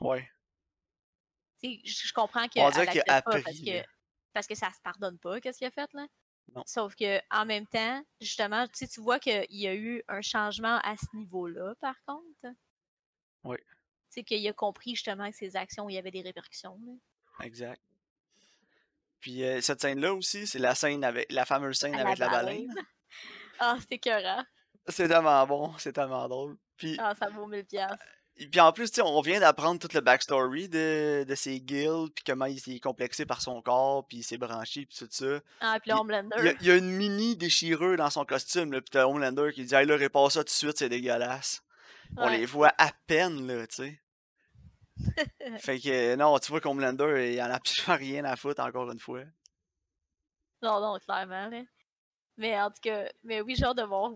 Ouais. 0.00 0.30
Tu 1.62 1.74
sais, 1.74 1.80
je 1.84 2.12
comprends 2.12 2.44
On 2.44 2.48
qu'elle 2.48 2.72
dirait 2.72 2.86
qu'il 2.86 3.00
a 3.00 3.20
pas 3.20 3.22
parce 3.22 3.36
appris, 3.36 3.64
que, 3.64 3.84
parce 4.32 4.46
que 4.46 4.54
ça 4.54 4.72
se 4.72 4.80
pardonne 4.80 5.18
pas, 5.18 5.40
qu'est-ce 5.40 5.58
qu'il 5.58 5.66
a 5.66 5.70
fait 5.70 5.92
là. 5.92 6.06
Non. 6.54 6.62
Sauf 6.66 6.94
que 6.96 7.20
en 7.34 7.46
même 7.46 7.66
temps, 7.66 8.04
justement, 8.20 8.66
tu 8.66 8.72
sais, 8.74 8.88
tu 8.88 9.00
vois 9.00 9.18
qu'il 9.18 9.46
y 9.50 9.66
a 9.66 9.74
eu 9.74 10.02
un 10.08 10.20
changement 10.20 10.78
à 10.84 10.96
ce 10.96 11.06
niveau-là, 11.16 11.74
par 11.80 11.96
contre. 12.04 12.54
Oui. 13.44 13.56
Tu 13.58 13.64
sais, 14.10 14.22
qu'il 14.24 14.46
a 14.46 14.52
compris 14.52 14.94
justement 14.94 15.30
que 15.30 15.36
ses 15.36 15.56
actions, 15.56 15.88
il 15.88 15.94
y 15.94 15.98
avait 15.98 16.10
des 16.10 16.20
répercussions. 16.20 16.78
là. 16.84 16.92
Exact. 17.46 17.80
Puis 19.20 19.44
euh, 19.44 19.60
cette 19.60 19.80
scène-là 19.80 20.12
aussi, 20.14 20.46
c'est 20.46 20.58
la 20.58 20.74
scène 20.74 21.04
avec 21.04 21.30
la 21.32 21.44
fameuse 21.46 21.78
scène 21.78 21.94
À 21.94 22.00
avec 22.02 22.18
la 22.18 22.28
baleine. 22.28 22.74
Ah, 23.58 23.76
c'est 23.80 23.92
écœurant. 23.92 24.44
C'est 24.88 25.06
tellement 25.08 25.46
bon, 25.46 25.72
c'est 25.78 25.92
tellement 25.92 26.28
drôle. 26.28 26.58
Puis 26.76 26.96
Ah, 26.98 27.14
ça 27.14 27.28
vaut 27.30 27.46
1000 27.46 27.64
piastres. 27.64 28.04
Et 28.38 28.48
puis 28.48 28.60
en 28.60 28.72
plus, 28.72 28.90
tu 28.90 28.96
sais, 28.96 29.02
on 29.02 29.20
vient 29.20 29.40
d'apprendre 29.40 29.78
toute 29.78 29.92
le 29.92 30.00
backstory 30.00 30.68
de, 30.68 31.24
de 31.28 31.34
ses 31.34 31.60
guilds, 31.60 32.10
puis 32.14 32.24
comment 32.24 32.46
il 32.46 32.58
s'est 32.58 32.80
complexé 32.80 33.26
par 33.26 33.42
son 33.42 33.60
corps, 33.60 34.06
puis 34.08 34.18
il 34.18 34.22
s'est 34.22 34.38
branché, 34.38 34.86
puis 34.86 34.96
tout 34.98 35.06
ça. 35.10 35.40
Ah, 35.60 35.78
puis 35.80 35.92
Homelander. 35.92 36.36
Il 36.38 36.44
y, 36.44 36.48
a, 36.48 36.52
il 36.60 36.66
y 36.66 36.70
a 36.70 36.76
une 36.76 36.90
mini 36.90 37.36
déchirure 37.36 37.96
dans 37.96 38.10
son 38.10 38.24
costume, 38.24 38.72
là, 38.72 38.80
puis 38.80 38.90
t'as 38.90 39.04
Homelander 39.06 39.52
qui 39.54 39.64
dit 39.64 39.74
Hey 39.74 39.86
là, 39.86 39.96
répare 39.96 40.32
ça 40.32 40.40
tout 40.40 40.44
de 40.46 40.50
suite, 40.50 40.78
c'est 40.78 40.88
dégueulasse. 40.88 41.62
On 42.16 42.28
les 42.28 42.46
voit 42.46 42.72
à 42.78 42.90
peine, 43.06 43.46
là, 43.46 43.66
tu 43.66 43.76
sais. 43.76 44.00
fait 45.58 45.78
que 45.80 46.14
non, 46.16 46.38
tu 46.38 46.50
vois 46.52 46.60
qu'Homelander, 46.60 47.32
il 47.34 47.40
en 47.42 47.46
a 47.50 47.54
absolument 47.56 47.96
rien 47.98 48.24
à 48.24 48.36
foutre, 48.36 48.62
encore 48.62 48.90
une 48.90 49.00
fois. 49.00 49.22
Non, 50.62 50.80
non, 50.80 50.98
clairement, 50.98 51.48
là. 51.48 51.62
Mais 52.38 52.58
en 52.60 52.70
tout 52.70 52.80
cas, 52.82 53.04
mais 53.24 53.40
oui, 53.42 53.54
j'ai 53.56 53.64
hâte 53.64 53.76
de 53.76 53.82
voir 53.82 54.12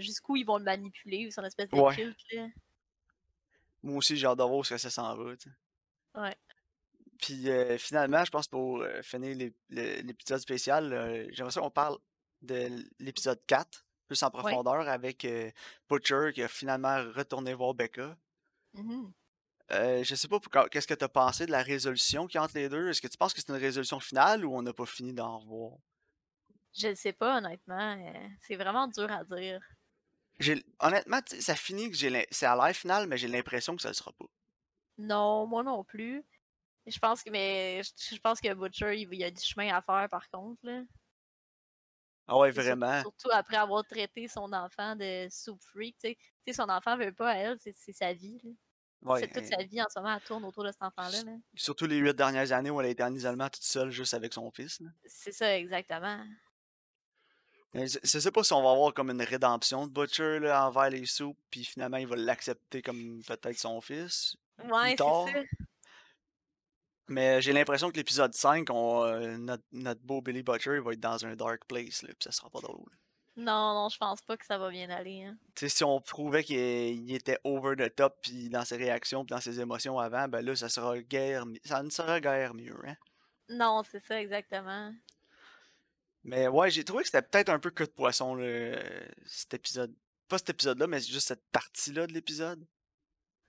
jusqu'où 0.00 0.36
ils 0.36 0.44
vont 0.44 0.58
le 0.58 0.64
manipuler, 0.64 1.26
ou 1.26 1.30
son 1.30 1.44
espèce 1.44 1.68
de 1.68 1.76
Ouais. 1.76 1.94
culte, 1.94 2.18
là. 2.32 2.46
Moi 3.82 3.96
aussi, 3.96 4.16
j'ai 4.16 4.26
hâte 4.26 4.38
de 4.38 4.44
voir 4.44 4.60
est-ce 4.60 4.70
que 4.70 4.78
ça 4.78 4.90
s'en 4.90 5.16
va. 5.16 5.32
Ouais. 6.16 6.36
Puis 7.20 7.50
euh, 7.50 7.76
finalement, 7.78 8.24
je 8.24 8.30
pense 8.30 8.48
pour 8.48 8.82
euh, 8.82 9.02
finir 9.02 9.50
l'épisode 9.68 10.40
spécial, 10.40 10.92
euh, 10.92 11.26
j'aimerais 11.30 11.52
ça 11.52 11.60
qu'on 11.60 11.70
parle 11.70 11.98
de 12.42 12.68
l'épisode 12.98 13.40
4, 13.46 13.84
plus 14.06 14.22
en 14.22 14.30
profondeur, 14.30 14.88
avec 14.88 15.24
euh, 15.24 15.50
Butcher 15.88 16.30
qui 16.34 16.42
a 16.42 16.48
finalement 16.48 16.96
retourné 17.14 17.52
voir 17.54 17.74
Becca. 17.74 18.16
Euh, 19.72 20.02
je 20.02 20.14
sais 20.14 20.28
pas 20.28 20.40
qu'est-ce 20.68 20.86
que 20.86 20.94
tu 20.94 21.04
as 21.04 21.08
pensé 21.08 21.46
de 21.46 21.52
la 21.52 21.62
résolution 21.62 22.26
qui 22.26 22.38
entre 22.38 22.54
les 22.56 22.68
deux? 22.68 22.88
Est-ce 22.88 23.00
que 23.00 23.06
tu 23.06 23.16
penses 23.16 23.32
que 23.34 23.40
c'est 23.40 23.50
une 23.50 23.60
résolution 23.60 24.00
finale 24.00 24.44
ou 24.44 24.56
on 24.56 24.62
n'a 24.62 24.72
pas 24.72 24.86
fini 24.86 25.12
d'en 25.12 25.38
revoir? 25.38 25.78
Je 26.76 26.88
le 26.88 26.94
sais 26.94 27.12
pas, 27.12 27.38
honnêtement. 27.38 27.96
C'est 28.40 28.56
vraiment 28.56 28.88
dur 28.88 29.10
à 29.10 29.24
dire. 29.24 29.60
Honnêtement, 30.80 31.20
ça 31.38 31.54
finit 31.54 31.90
que 31.90 31.96
c'est 32.30 32.46
à 32.46 32.56
l'air 32.56 32.74
final, 32.74 33.06
mais 33.06 33.18
j'ai 33.18 33.28
l'impression 33.28 33.76
que 33.76 33.82
ça 33.82 33.88
le 33.88 33.94
sera 33.94 34.12
pas. 34.12 34.26
Non, 34.98 35.46
moi 35.46 35.62
non 35.62 35.82
plus. 35.84 36.22
Je 36.86 36.98
pense 36.98 37.22
que, 37.22 37.30
mais 37.30 37.82
je 37.84 38.16
je 38.16 38.20
pense 38.20 38.40
que 38.40 38.52
Butcher, 38.54 38.96
il, 38.96 39.08
il 39.12 39.20
y 39.20 39.24
a 39.24 39.30
du 39.30 39.42
chemin 39.42 39.74
à 39.74 39.82
faire 39.82 40.08
par 40.10 40.28
contre, 40.30 40.60
là. 40.64 40.82
Ah 42.26 42.38
ouais, 42.38 42.50
vraiment. 42.50 43.02
Surtout 43.02 43.28
après 43.32 43.56
avoir 43.56 43.84
traité 43.84 44.28
son 44.28 44.52
enfant 44.52 44.94
de 44.96 45.26
soup 45.30 45.60
freak, 45.62 45.96
tu 46.02 46.16
sais. 46.46 46.52
Son 46.52 46.68
enfant 46.68 46.96
veut 46.96 47.12
pas 47.12 47.30
à 47.30 47.34
elle, 47.36 47.58
c'est 47.58 47.92
sa 47.92 48.12
vie, 48.12 48.40
là. 48.44 48.50
Ouais, 49.02 49.20
C'est 49.20 49.28
toute 49.28 49.44
euh, 49.44 49.56
sa 49.56 49.62
vie 49.64 49.80
en 49.82 49.86
ce 49.88 49.98
moment, 49.98 50.14
elle 50.14 50.22
tourne 50.22 50.44
autour 50.44 50.64
de 50.64 50.72
cet 50.72 50.82
enfant-là, 50.82 51.22
là. 51.24 51.36
surtout 51.54 51.86
les 51.86 51.96
huit 51.98 52.14
dernières 52.14 52.52
années 52.52 52.70
où 52.70 52.80
elle 52.80 52.86
a 52.86 52.90
été 52.90 53.02
en 53.02 53.14
isolement 53.14 53.48
toute 53.48 53.62
seule, 53.62 53.90
juste 53.90 54.14
avec 54.14 54.32
son 54.34 54.50
fils. 54.50 54.80
C'est 55.04 55.32
ça, 55.32 55.56
exactement. 55.58 56.24
Mais 57.74 57.86
Je 57.86 58.18
sais 58.18 58.30
pas 58.32 58.42
si 58.42 58.52
on 58.52 58.62
va 58.62 58.70
avoir 58.72 58.92
comme 58.92 59.10
une 59.10 59.22
rédemption 59.22 59.86
de 59.86 59.92
Butcher 59.92 60.40
là, 60.40 60.66
envers 60.66 60.90
les 60.90 61.06
soupes, 61.06 61.38
puis 61.50 61.64
finalement 61.64 61.98
il 61.98 62.06
va 62.06 62.16
l'accepter 62.16 62.82
comme 62.82 63.22
peut-être 63.26 63.58
son 63.58 63.80
fils. 63.80 64.36
Ouais, 64.64 64.90
c'est 64.90 65.04
ça. 65.04 65.24
Mais 67.08 67.42
j'ai 67.42 67.52
l'impression 67.52 67.90
que 67.90 67.96
l'épisode 67.96 68.34
5, 68.34 68.68
on, 68.70 69.04
euh, 69.04 69.36
notre, 69.36 69.64
notre 69.72 70.00
beau 70.00 70.20
Billy 70.20 70.42
Butcher 70.42 70.76
il 70.76 70.80
va 70.80 70.92
être 70.92 71.00
dans 71.00 71.26
un 71.26 71.34
dark 71.34 71.64
place, 71.66 72.02
là, 72.02 72.08
puis 72.10 72.18
ça 72.20 72.30
sera 72.30 72.48
pas 72.50 72.60
drôle. 72.60 72.88
Non, 73.36 73.74
non, 73.74 73.88
je 73.88 73.96
pense 73.96 74.20
pas 74.22 74.36
que 74.36 74.44
ça 74.44 74.58
va 74.58 74.70
bien 74.70 74.90
aller. 74.90 75.24
Hein. 75.24 75.36
Tu 75.54 75.68
sais, 75.68 75.76
si 75.76 75.84
on 75.84 76.00
prouvait 76.00 76.44
qu'il 76.44 76.56
il 76.58 77.14
était 77.14 77.38
over 77.42 77.74
the 77.74 77.94
top 77.94 78.18
puis 78.22 78.48
dans 78.48 78.64
ses 78.64 78.76
réactions 78.76 79.24
puis 79.24 79.34
dans 79.34 79.40
ses 79.40 79.60
émotions 79.60 79.98
avant, 79.98 80.28
ben 80.28 80.44
là, 80.44 80.54
ça 80.54 80.68
sera 80.68 81.00
guère 81.00 81.44
ça 81.64 81.82
ne 81.82 81.90
sera 81.90 82.20
guère 82.20 82.54
mieux, 82.54 82.76
hein. 82.86 82.96
Non, 83.48 83.82
c'est 83.82 84.00
ça, 84.00 84.20
exactement. 84.20 84.92
Mais 86.22 86.48
ouais, 86.48 86.70
j'ai 86.70 86.84
trouvé 86.84 87.02
que 87.02 87.08
c'était 87.08 87.22
peut-être 87.22 87.48
un 87.48 87.58
peu 87.58 87.70
que 87.70 87.84
de 87.84 87.88
poisson, 87.90 88.34
là, 88.34 88.78
cet 89.26 89.54
épisode. 89.54 89.94
Pas 90.28 90.38
cet 90.38 90.50
épisode-là, 90.50 90.86
mais 90.86 91.00
juste 91.00 91.28
cette 91.28 91.44
partie-là 91.50 92.06
de 92.06 92.12
l'épisode. 92.12 92.64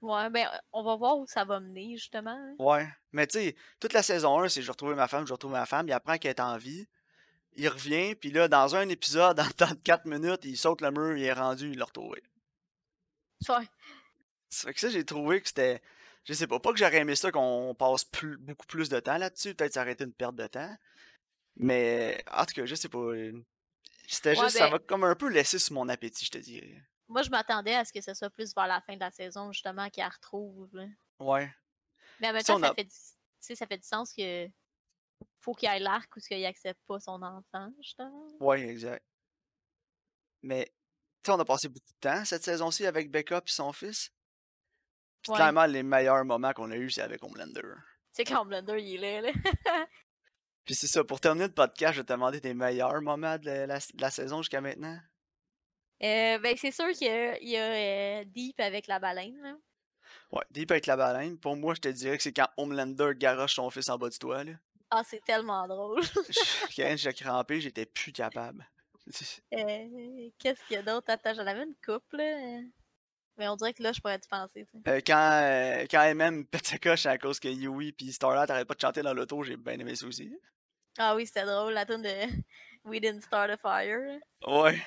Ouais, 0.02 0.30
ben, 0.32 0.48
on 0.72 0.84
va 0.84 0.96
voir 0.96 1.18
où 1.20 1.28
ça 1.28 1.46
va 1.46 1.60
mener, 1.60 1.96
justement. 1.96 2.32
hein. 2.32 2.56
Ouais. 2.58 2.88
Mais 3.12 3.28
tu 3.28 3.40
sais, 3.40 3.56
toute 3.80 3.94
la 3.94 4.02
saison 4.02 4.40
1, 4.42 4.50
c'est 4.50 4.64
je 4.64 4.72
retrouve 4.72 4.96
ma 4.96 5.08
femme, 5.08 5.28
je 5.28 5.34
retrouve 5.34 5.52
ma 5.52 5.68
femme, 5.68 5.88
il 5.88 5.92
apprend 5.94 6.18
qu'elle 6.18 6.32
est 6.32 6.40
en 6.40 6.58
vie. 6.58 6.88
Il 7.54 7.68
revient, 7.68 8.16
puis 8.16 8.32
là, 8.32 8.48
dans 8.48 8.76
un 8.76 8.88
épisode, 8.90 9.40
en 9.40 9.50
temps 9.50 9.70
de 9.70 9.76
4 9.76 10.06
minutes, 10.06 10.46
il 10.46 10.58
saute 10.58 10.82
le 10.82 10.90
mur, 10.90 11.18
il 11.18 11.24
est 11.24 11.34
rendu, 11.34 11.72
il 11.72 11.78
l'a 11.78 11.86
retrouvé. 11.86 12.24
Ouais. 13.50 13.68
Ça 14.50 14.68
fait 14.68 14.74
que 14.74 14.80
ça, 14.80 14.90
j'ai 14.90 15.06
trouvé 15.06 15.42
que 15.42 15.48
c'était. 15.48 15.82
Je 16.24 16.34
sais 16.34 16.48
pas, 16.48 16.60
pas 16.60 16.72
que 16.72 16.78
j'aurais 16.78 16.98
aimé 16.98 17.16
ça 17.16 17.32
qu'on 17.32 17.76
passe 17.78 18.06
plus, 18.06 18.38
beaucoup 18.38 18.66
plus 18.68 18.90
de 18.90 19.00
temps 19.00 19.18
là-dessus. 19.18 19.54
Peut-être 19.56 19.74
ça 19.74 19.82
aurait 19.82 19.94
été 19.94 20.04
une 20.04 20.14
perte 20.14 20.36
de 20.36 20.48
temps. 20.48 20.76
Mais 21.58 22.24
en 22.32 22.46
tout 22.46 22.54
cas, 22.54 22.66
je 22.66 22.76
sais 22.76 22.90
pas. 22.90 23.12
C'était 24.08 24.30
Ouais, 24.38 24.44
juste, 24.46 24.58
ça 24.58 24.66
ben- 24.66 24.72
m'a 24.72 24.80
comme 24.80 25.04
un 25.04 25.16
peu 25.16 25.30
laissé 25.30 25.60
sur 25.60 25.74
mon 25.74 25.88
appétit, 25.90 26.26
je 26.26 26.32
te 26.32 26.38
dirais. 26.38 26.82
Moi, 27.08 27.22
je 27.24 27.30
m'attendais 27.30 27.76
à 27.76 27.84
ce 27.86 27.92
que 27.94 28.02
ce 28.02 28.14
soit 28.14 28.30
plus 28.30 28.54
vers 28.56 28.68
la 28.68 28.82
fin 28.82 28.96
de 28.96 29.00
la 29.00 29.12
saison, 29.12 29.52
justement, 29.52 29.90
qu'il 29.90 30.04
la 30.04 30.10
retrouve. 30.10 30.70
là. 30.76 30.86
Ouais. 31.20 31.52
Mais 32.20 32.30
en 32.30 32.34
même 32.34 32.44
temps, 32.44 32.60
ça, 32.60 32.70
a- 32.70 32.74
fait 32.74 32.84
du... 32.86 32.90
tu 32.90 32.96
sais, 33.40 33.56
ça 33.56 33.68
fait 33.68 33.78
du 33.78 33.88
sens 33.88 34.14
que 34.14 34.48
faut 35.40 35.54
qu'il 35.54 35.68
aille 35.68 35.82
l'arc 35.82 36.16
ou 36.16 36.20
qu'il 36.20 36.46
accepte 36.46 36.80
pas 36.88 37.00
son 37.00 37.22
enfant, 37.22 37.72
justement. 37.82 38.28
Ouais, 38.40 38.62
exact. 38.62 39.04
Mais, 40.42 40.66
tu 40.66 40.72
sais, 41.28 41.32
on 41.32 41.40
a 41.40 41.46
passé 41.46 41.68
beaucoup 41.68 41.92
de 41.94 42.00
temps 42.00 42.26
cette 42.26 42.44
saison-ci 42.44 42.86
avec 42.86 43.12
Becca 43.12 43.38
et 43.38 43.42
son 43.52 43.72
fils. 43.74 44.10
Puis 45.22 45.32
Ouais. 45.32 45.36
clairement, 45.38 45.66
les 45.66 45.84
meilleurs 45.84 46.26
moments 46.26 46.54
qu'on 46.54 46.72
a 46.72 46.76
eus, 46.78 46.90
c'est 46.92 47.02
avec 47.02 47.24
Homelander. 47.24 47.62
Tu 47.62 47.70
sais, 48.14 48.24
quand 48.24 48.46
Blender, 48.46 48.80
il 48.82 49.04
est 49.04 49.22
là. 49.22 49.32
Puis 50.66 50.76
c'est 50.76 50.88
ça, 50.88 51.04
pour 51.04 51.20
terminer 51.20 51.48
le 51.48 51.54
podcast, 51.54 51.94
je 51.96 52.02
vais 52.02 52.06
te 52.06 52.14
demander 52.14 52.40
tes 52.42 52.54
meilleurs 52.54 53.02
moments 53.02 53.38
de 53.38 53.46
la, 53.46 53.66
la- 53.68 53.80
de 53.80 54.02
la 54.02 54.12
saison 54.12 54.38
jusqu'à 54.42 54.62
maintenant. 54.62 54.98
Euh, 56.04 56.40
ben, 56.40 56.56
c'est 56.58 56.72
sûr 56.72 56.90
qu'il 56.92 57.08
y 57.08 57.10
a, 57.10 57.38
il 57.40 57.50
y 57.50 57.58
a, 57.58 58.22
euh, 58.22 58.24
Deep 58.26 58.60
avec 58.60 58.88
la 58.88 59.00
baleine. 59.00 59.40
Là. 59.42 59.54
Ouais, 60.32 60.44
Deep 60.52 60.72
avec 60.72 60.86
la 60.88 60.96
baleine. 60.98 61.38
Pour 61.40 61.56
moi, 61.56 61.74
je 61.76 61.82
te 61.82 61.90
dirais 61.90 62.18
que 62.18 62.24
c'est 62.24 62.34
quand 62.34 62.48
Homelander 62.58 63.12
garoche 63.16 63.56
son 63.56 63.70
fils 63.70 63.90
en 63.90 63.98
bas 63.98 64.10
du 64.10 64.18
toit. 64.18 64.44
Là. 64.44 64.54
Ah, 64.90 65.04
c'est 65.08 65.24
tellement 65.24 65.68
drôle. 65.68 66.02
Quand 66.76 66.94
j'ai 66.98 67.14
crampé, 67.14 67.62
j'étais 67.62 67.86
plus 67.86 68.12
capable. 68.12 68.68
Euh, 69.54 70.30
Qu'est-ce 70.38 70.64
qu'il 70.68 70.76
y 70.76 70.80
a 70.80 70.84
d'autre? 70.84 71.10
Attends, 71.10 71.34
j'en 71.34 71.46
avais 71.48 71.64
une 71.64 71.76
couple. 71.84 72.22
Mais 73.38 73.48
on 73.48 73.56
dirait 73.56 73.74
que 73.74 73.82
là, 73.82 73.92
je 73.92 74.00
pourrais 74.02 74.20
te 74.20 74.28
penser. 74.28 74.68
Euh, 74.88 75.02
quand, 75.06 75.42
euh, 75.44 75.86
quand 75.90 76.02
elle-même 76.02 76.46
pète 76.46 76.68
sa 76.68 76.78
coche 76.78 77.06
à 77.06 77.18
cause 77.18 77.40
que 77.40 77.48
Yui 77.48 77.92
puis 77.92 78.12
Starlight 78.12 78.48
t'arrêtes 78.48 78.68
pas 78.68 78.76
de 78.76 78.82
chanter 78.82 79.02
dans 79.02 79.14
l'auto, 79.14 79.44
j'ai 79.44 79.58
bien 79.58 79.80
aimé 79.80 79.96
ça 79.96 80.06
aussi. 80.06 80.32
Ah 80.98 81.16
oui, 81.16 81.26
c'était 81.26 81.46
drôle, 81.46 81.74
la 81.74 81.86
tune 81.86 82.02
de 82.02 82.10
We 82.86 83.00
Didn't 83.00 83.22
Start 83.22 83.50
a 83.50 83.58
Fire. 83.58 84.20
Ouais. 84.46 84.82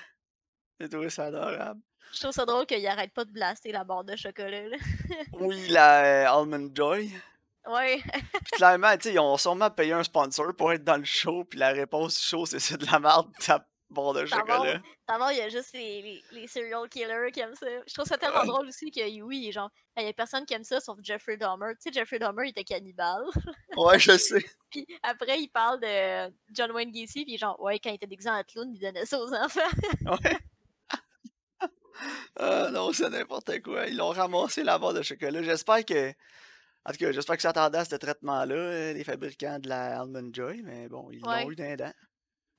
J'ai 0.79 0.89
trouvé 0.89 1.11
ça 1.11 1.27
adorable. 1.27 1.81
Je 2.13 2.21
trouve 2.21 2.33
ça 2.33 2.45
drôle 2.45 2.67
qu'il 2.67 2.87
arrête 2.87 3.13
pas 3.13 3.25
de 3.25 3.33
blaster 3.33 3.73
la 3.73 3.85
barre 3.85 4.05
de 4.05 4.15
chocolat. 4.17 4.69
Là. 4.69 4.77
Oui, 5.33 5.69
la 5.69 6.05
euh, 6.05 6.41
Almond 6.41 6.71
Joy. 6.75 7.11
Ouais, 7.67 8.03
Puis 8.03 8.57
clairement, 8.59 8.95
tu 8.97 9.05
sais, 9.05 9.15
ils 9.15 9.19
ont 9.19 9.39
sûrement 9.39 9.71
payé 9.71 9.95
un 9.95 10.05
sponsor 10.05 10.55
pour 10.55 10.73
être 10.73 10.85
dans 10.85 10.99
le 10.99 11.05
show, 11.05 11.45
puis 11.45 11.59
la 11.59 11.71
réponse 11.71 12.21
du 12.21 12.27
show, 12.27 12.45
c'est 12.45 12.59
c'est 12.59 12.77
de 12.77 12.85
la 12.85 13.01
merde, 13.01 13.33
ta 13.41 13.67
barre 13.95 14.13
de 14.13 14.27
chocolat. 14.27 14.81
d'abord, 15.09 15.31
il 15.33 15.39
y 15.39 15.41
a 15.41 15.49
juste 15.49 15.73
les, 15.73 16.03
les, 16.03 16.23
les 16.33 16.47
serial 16.47 16.87
killers 16.91 17.31
qui 17.33 17.41
aiment 17.41 17.55
ça. 17.55 17.67
Je 17.87 17.95
trouve 17.95 18.05
ça 18.07 18.19
tellement 18.19 18.45
drôle 18.45 18.67
aussi 18.69 18.91
que 18.91 19.01
est 19.01 19.53
genre, 19.53 19.71
il 19.97 20.05
y 20.05 20.09
a 20.09 20.13
personne 20.13 20.45
qui 20.45 20.53
aime 20.53 20.65
ça 20.65 20.81
sauf 20.81 20.99
Jeffrey 21.03 21.37
Dahmer. 21.39 21.73
Tu 21.77 21.89
sais, 21.89 21.93
Jeffrey 21.93 22.19
Dahmer, 22.19 22.47
il 22.47 22.51
était 22.51 22.65
cannibale. 22.65 23.25
Ouais, 23.77 23.99
je 23.99 24.19
sais. 24.19 24.45
Puis 24.71 24.87
après, 25.03 25.41
il 25.41 25.49
parle 25.49 25.81
de 25.81 26.35
John 26.53 26.71
Wayne 26.73 26.91
Gacy, 26.91 27.25
puis 27.25 27.39
genre, 27.39 27.59
ouais, 27.63 27.79
quand 27.79 27.91
il 27.91 27.95
était 27.95 28.07
déguisé 28.07 28.29
en 28.29 28.43
clown, 28.43 28.69
il 28.75 28.81
donnait 28.81 29.07
ça 29.07 29.19
aux 29.21 29.33
enfants. 29.33 29.61
Ouais. 30.05 30.37
Ah 32.37 32.71
non, 32.73 32.93
c'est 32.93 33.09
n'importe 33.09 33.63
quoi. 33.63 33.87
Ils 33.87 33.97
l'ont 33.97 34.09
ramassé 34.11 34.65
la 34.65 34.79
barre 34.79 34.95
de 34.95 35.03
chocolat. 35.03 35.43
J'espère 35.43 35.85
que. 35.85 36.11
En 36.85 36.91
tout 36.91 36.99
cas, 36.99 37.13
j'espère 37.13 37.37
que 37.37 37.43
ça 37.43 37.51
attendait 37.51 37.79
à 37.79 37.85
ce 37.85 37.95
traitement-là, 37.97 38.55
euh, 38.55 38.93
les 38.93 39.05
fabricants 39.05 39.59
de 39.59 39.69
la 39.69 40.01
Almond 40.01 40.31
Joy, 40.35 40.61
mais 40.63 40.89
bon, 40.89 41.09
ils 41.11 41.25
Ouais. 41.25 41.45
l'ont 41.45 41.51
eu 41.51 41.57
d'un 41.57 41.77
dent. 41.77 41.93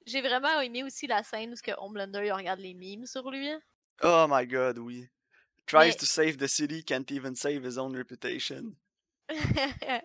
J'ai 0.05 0.21
vraiment 0.21 0.59
aimé 0.61 0.83
aussi 0.83 1.07
la 1.07 1.23
scène 1.23 1.53
où 1.53 1.55
ce 1.55 1.63
que 1.63 1.71
Homelander 1.77 2.23
il 2.25 2.31
regarde 2.33 2.59
les 2.59 2.73
memes 2.73 3.05
sur 3.05 3.29
lui. 3.31 3.49
Oh 4.03 4.25
my 4.29 4.45
god, 4.45 4.77
oui. 4.77 5.07
Tries 5.65 5.87
Mais- 5.89 5.95
to 5.95 6.05
save 6.05 6.37
the 6.37 6.47
city, 6.47 6.83
can't 6.83 7.09
even 7.11 7.35
save 7.35 7.65
his 7.65 7.77
own 7.77 7.95
reputation. 7.95 8.75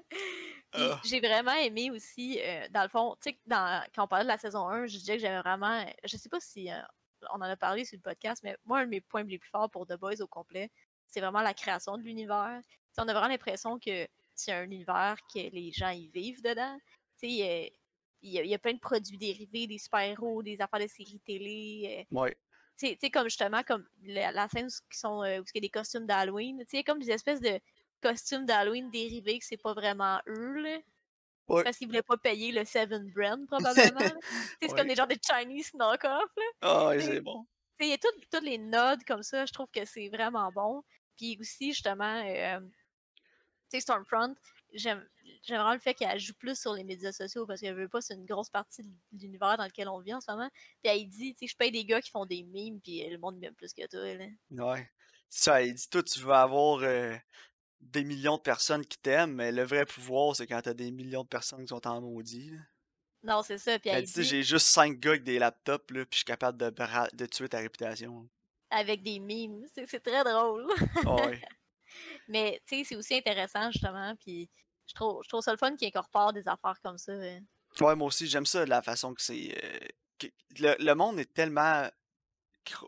Ah. 0.73 1.01
j'ai 1.05 1.19
vraiment 1.19 1.55
aimé 1.55 1.91
aussi, 1.91 2.39
euh, 2.41 2.69
dans 2.71 2.85
le 2.85 2.89
fond, 2.89 3.17
tu 3.21 3.31
sais, 3.31 3.39
quand 3.49 4.05
on 4.05 4.07
parlait 4.07 4.25
de 4.25 4.29
la 4.29 4.39
saison 4.39 4.69
1, 4.69 4.87
je 4.87 4.99
disais 4.99 5.15
que 5.17 5.21
j'aimais 5.21 5.41
vraiment, 5.41 5.85
je 6.05 6.17
sais 6.17 6.29
pas 6.29 6.39
si 6.39 6.71
euh, 6.71 6.77
on 7.33 7.39
en 7.39 7.43
a 7.43 7.57
parlé 7.57 7.85
sur 7.85 7.97
le 7.97 8.03
podcast, 8.03 8.41
mais 8.45 8.57
moi, 8.65 8.79
un 8.79 8.85
de 8.85 8.91
mes 8.91 9.01
points 9.01 9.25
les 9.25 9.39
plus 9.41 9.51
forts 9.51 9.69
pour 9.69 9.85
The 9.85 9.95
Boys 9.99 10.21
au 10.21 10.29
complet, 10.29 10.71
c'est 11.09 11.21
vraiment 11.21 11.41
la 11.41 11.55
création 11.55 11.99
de 11.99 12.03
l'univers. 12.05 12.61
On 12.99 13.09
a 13.09 13.13
vraiment 13.13 13.27
l'impression 13.27 13.81
que 13.81 14.07
c'est 14.37 14.53
un 14.53 14.63
univers 14.63 15.17
que 15.35 15.41
les 15.41 15.73
gens 15.73 15.91
y 15.91 16.07
vivent 16.09 16.41
dedans. 16.43 16.79
Tu 17.21 17.29
sais, 17.31 17.43
euh, 17.43 17.77
il 18.23 18.33
y, 18.33 18.39
a- 18.39 18.43
il 18.43 18.51
y 18.51 18.55
a 18.55 18.59
plein 18.59 18.75
de 18.75 18.79
produits 18.81 19.19
dérivés, 19.19 19.67
des 19.67 19.79
super-héros, 19.79 20.43
des 20.43 20.61
affaires 20.61 20.81
de 20.81 20.87
séries 20.87 21.21
télé. 21.25 22.07
euh, 22.13 22.17
Ouais. 22.19 22.37
tu 22.79 22.97
sais- 23.01 23.11
comme 23.11 23.25
justement, 23.25 23.63
comme 23.63 23.87
la, 24.05 24.33
la 24.33 24.49
scène 24.49 24.67
où, 24.67 24.95
sont, 24.95 25.23
euh, 25.23 25.41
où 25.41 25.45
il 25.55 25.57
y 25.57 25.59
a 25.59 25.61
des 25.61 25.69
costumes 25.71 26.07
d'Halloween, 26.07 26.59
tu 26.69 26.77
sais, 26.79 26.85
comme 26.85 26.99
des 26.99 27.11
espèces 27.11 27.41
de 27.41 27.59
costumes 28.03 28.47
d'Halloween 28.47 28.91
dérivés 28.91 29.39
que 29.39 29.45
c'est 29.45 29.57
pas 29.57 29.75
vraiment 29.75 30.21
eux, 30.27 30.55
là. 30.63 30.79
Ouais. 31.49 31.65
Parce 31.65 31.77
qu'ils 31.79 31.89
voulaient 31.89 32.03
pas 32.03 32.17
payer 32.17 32.53
le 32.53 32.65
Seven 32.65 33.11
Brand, 33.13 33.45
probablement. 33.47 33.99
là. 34.01 34.11
Tu 34.21 34.27
sais, 34.27 34.47
C'est 34.61 34.71
Ouais. 34.71 34.79
comme 34.79 34.89
des 34.89 34.95
genres 34.95 35.09
de 35.09 35.17
Chinese 35.21 35.75
knock-off, 35.75 36.31
là. 36.37 36.45
Ah, 36.63 36.93
C'est- 36.99 37.21
bon. 37.21 37.45
Tu 37.79 37.85
sais, 37.85 37.89
il 37.89 37.91
y 37.91 37.95
a 37.95 37.99
toutes 37.99 38.31
toutes 38.31 38.45
les 38.45 38.59
nodes 38.59 39.03
comme 39.05 39.23
ça, 39.23 39.45
je 39.47 39.53
trouve 39.53 39.67
que 39.73 39.85
c'est 39.85 40.09
vraiment 40.11 40.51
bon. 40.53 40.83
Puis 41.17 41.37
aussi, 41.41 41.73
justement, 41.73 42.23
euh, 42.25 42.61
tu 42.61 42.67
sais, 43.71 43.81
Stormfront, 43.81 44.35
j'aime 44.75 45.07
vraiment 45.49 45.73
le 45.73 45.79
fait 45.79 45.95
qu'elle 45.95 46.19
joue 46.19 46.35
plus 46.35 46.59
sur 46.59 46.73
les 46.75 46.85
médias 46.85 47.13
sociaux 47.13 47.47
parce 47.47 47.61
qu'elle 47.61 47.75
veut 47.75 47.89
pas, 47.89 48.01
c'est 48.01 48.15
une 48.15 48.27
grosse 48.27 48.51
partie 48.51 48.83
de 48.83 48.91
l'univers 49.13 49.57
dans 49.57 49.65
lequel 49.65 49.89
on 49.89 49.99
vit 50.01 50.15
en 50.15 50.21
ce 50.21 50.31
moment. 50.31 50.49
Puis 50.83 50.93
elle 50.93 51.09
dit, 51.09 51.35
tu 51.35 51.41
sais, 51.41 51.47
je 51.47 51.57
paye 51.57 51.71
des 51.71 51.85
gars 51.85 52.01
qui 52.01 52.11
font 52.11 52.27
des 52.27 52.43
mimes, 52.43 52.81
puis 52.81 53.09
le 53.09 53.19
monde 53.19 53.39
m'aime 53.39 53.55
plus 53.55 53.73
que 53.73 53.87
toi. 53.87 54.15
Là. 54.15 54.27
Ouais. 54.51 54.91
Ça, 55.29 55.63
elle 55.63 55.75
dit, 55.75 55.89
toi, 55.89 56.03
tu 56.03 56.21
veux 56.21 56.33
avoir 56.33 56.81
euh, 56.83 57.15
des 57.81 58.05
millions 58.05 58.37
de 58.37 58.43
personnes 58.43 58.85
qui 58.85 58.99
t'aiment, 58.99 59.35
mais 59.35 59.53
le 59.53 59.63
vrai 59.63 59.87
pouvoir, 59.87 60.37
c'est 60.37 60.47
quand 60.47 60.61
t'as 60.61 60.75
des 60.75 60.91
millions 60.91 61.23
de 61.23 61.29
personnes 61.29 61.63
qui 61.63 61.69
sont 61.69 61.87
en 61.87 62.01
maudit. 62.01 62.53
Non, 63.23 63.43
c'est 63.43 63.59
ça. 63.59 63.79
Puis 63.79 63.91
elle, 63.91 63.99
elle 63.99 64.05
dit, 64.05 64.25
j'ai 64.25 64.43
juste 64.43 64.67
5 64.67 64.99
gars 64.99 65.11
avec 65.11 65.25
des 65.25 65.39
laptops, 65.39 65.91
là, 65.91 66.05
puis 66.05 66.13
je 66.13 66.17
suis 66.19 66.25
capable 66.25 66.59
de, 66.59 66.71
de 67.17 67.27
tuer 67.27 67.49
ta 67.49 67.59
réputation. 67.59 68.29
Avec 68.71 69.03
des 69.03 69.19
mimes. 69.19 69.65
C'est 69.75 70.01
très 70.01 70.25
drôle. 70.25 70.67
ouais. 71.05 71.41
Mais, 72.29 72.63
tu 72.67 72.79
sais, 72.79 72.85
c'est 72.85 72.97
aussi 72.97 73.15
intéressant, 73.15 73.71
justement, 73.73 74.15
puis 74.17 74.49
je 74.91 74.95
trouve, 74.95 75.23
je 75.23 75.29
trouve 75.29 75.41
ça 75.41 75.53
le 75.53 75.57
fun 75.57 75.77
qu'il 75.77 75.87
incorpore 75.87 76.33
des 76.33 76.49
affaires 76.49 76.81
comme 76.83 76.99
ça. 76.99 77.13
Ouais, 77.13 77.95
moi 77.95 78.09
aussi, 78.09 78.27
j'aime 78.27 78.47
ça, 78.47 78.67
la 78.67 78.83
façon 78.83 79.15
que 79.15 79.23
c'est... 79.23 79.57
Euh, 79.63 80.29
le, 80.59 80.75
le, 80.79 80.95
monde 80.95 81.19
est 81.21 81.33
tellement 81.33 81.89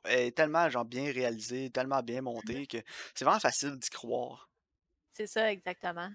est 0.05 0.37
tellement 0.37 0.69
genre 0.69 0.85
bien 0.85 1.11
réalisé, 1.11 1.71
tellement 1.71 2.03
bien 2.03 2.21
monté 2.21 2.67
que 2.67 2.79
c'est 3.15 3.25
vraiment 3.25 3.41
facile 3.41 3.79
d'y 3.79 3.89
croire. 3.89 4.51
C'est 5.13 5.27
ça, 5.27 5.51
exactement. 5.51 6.11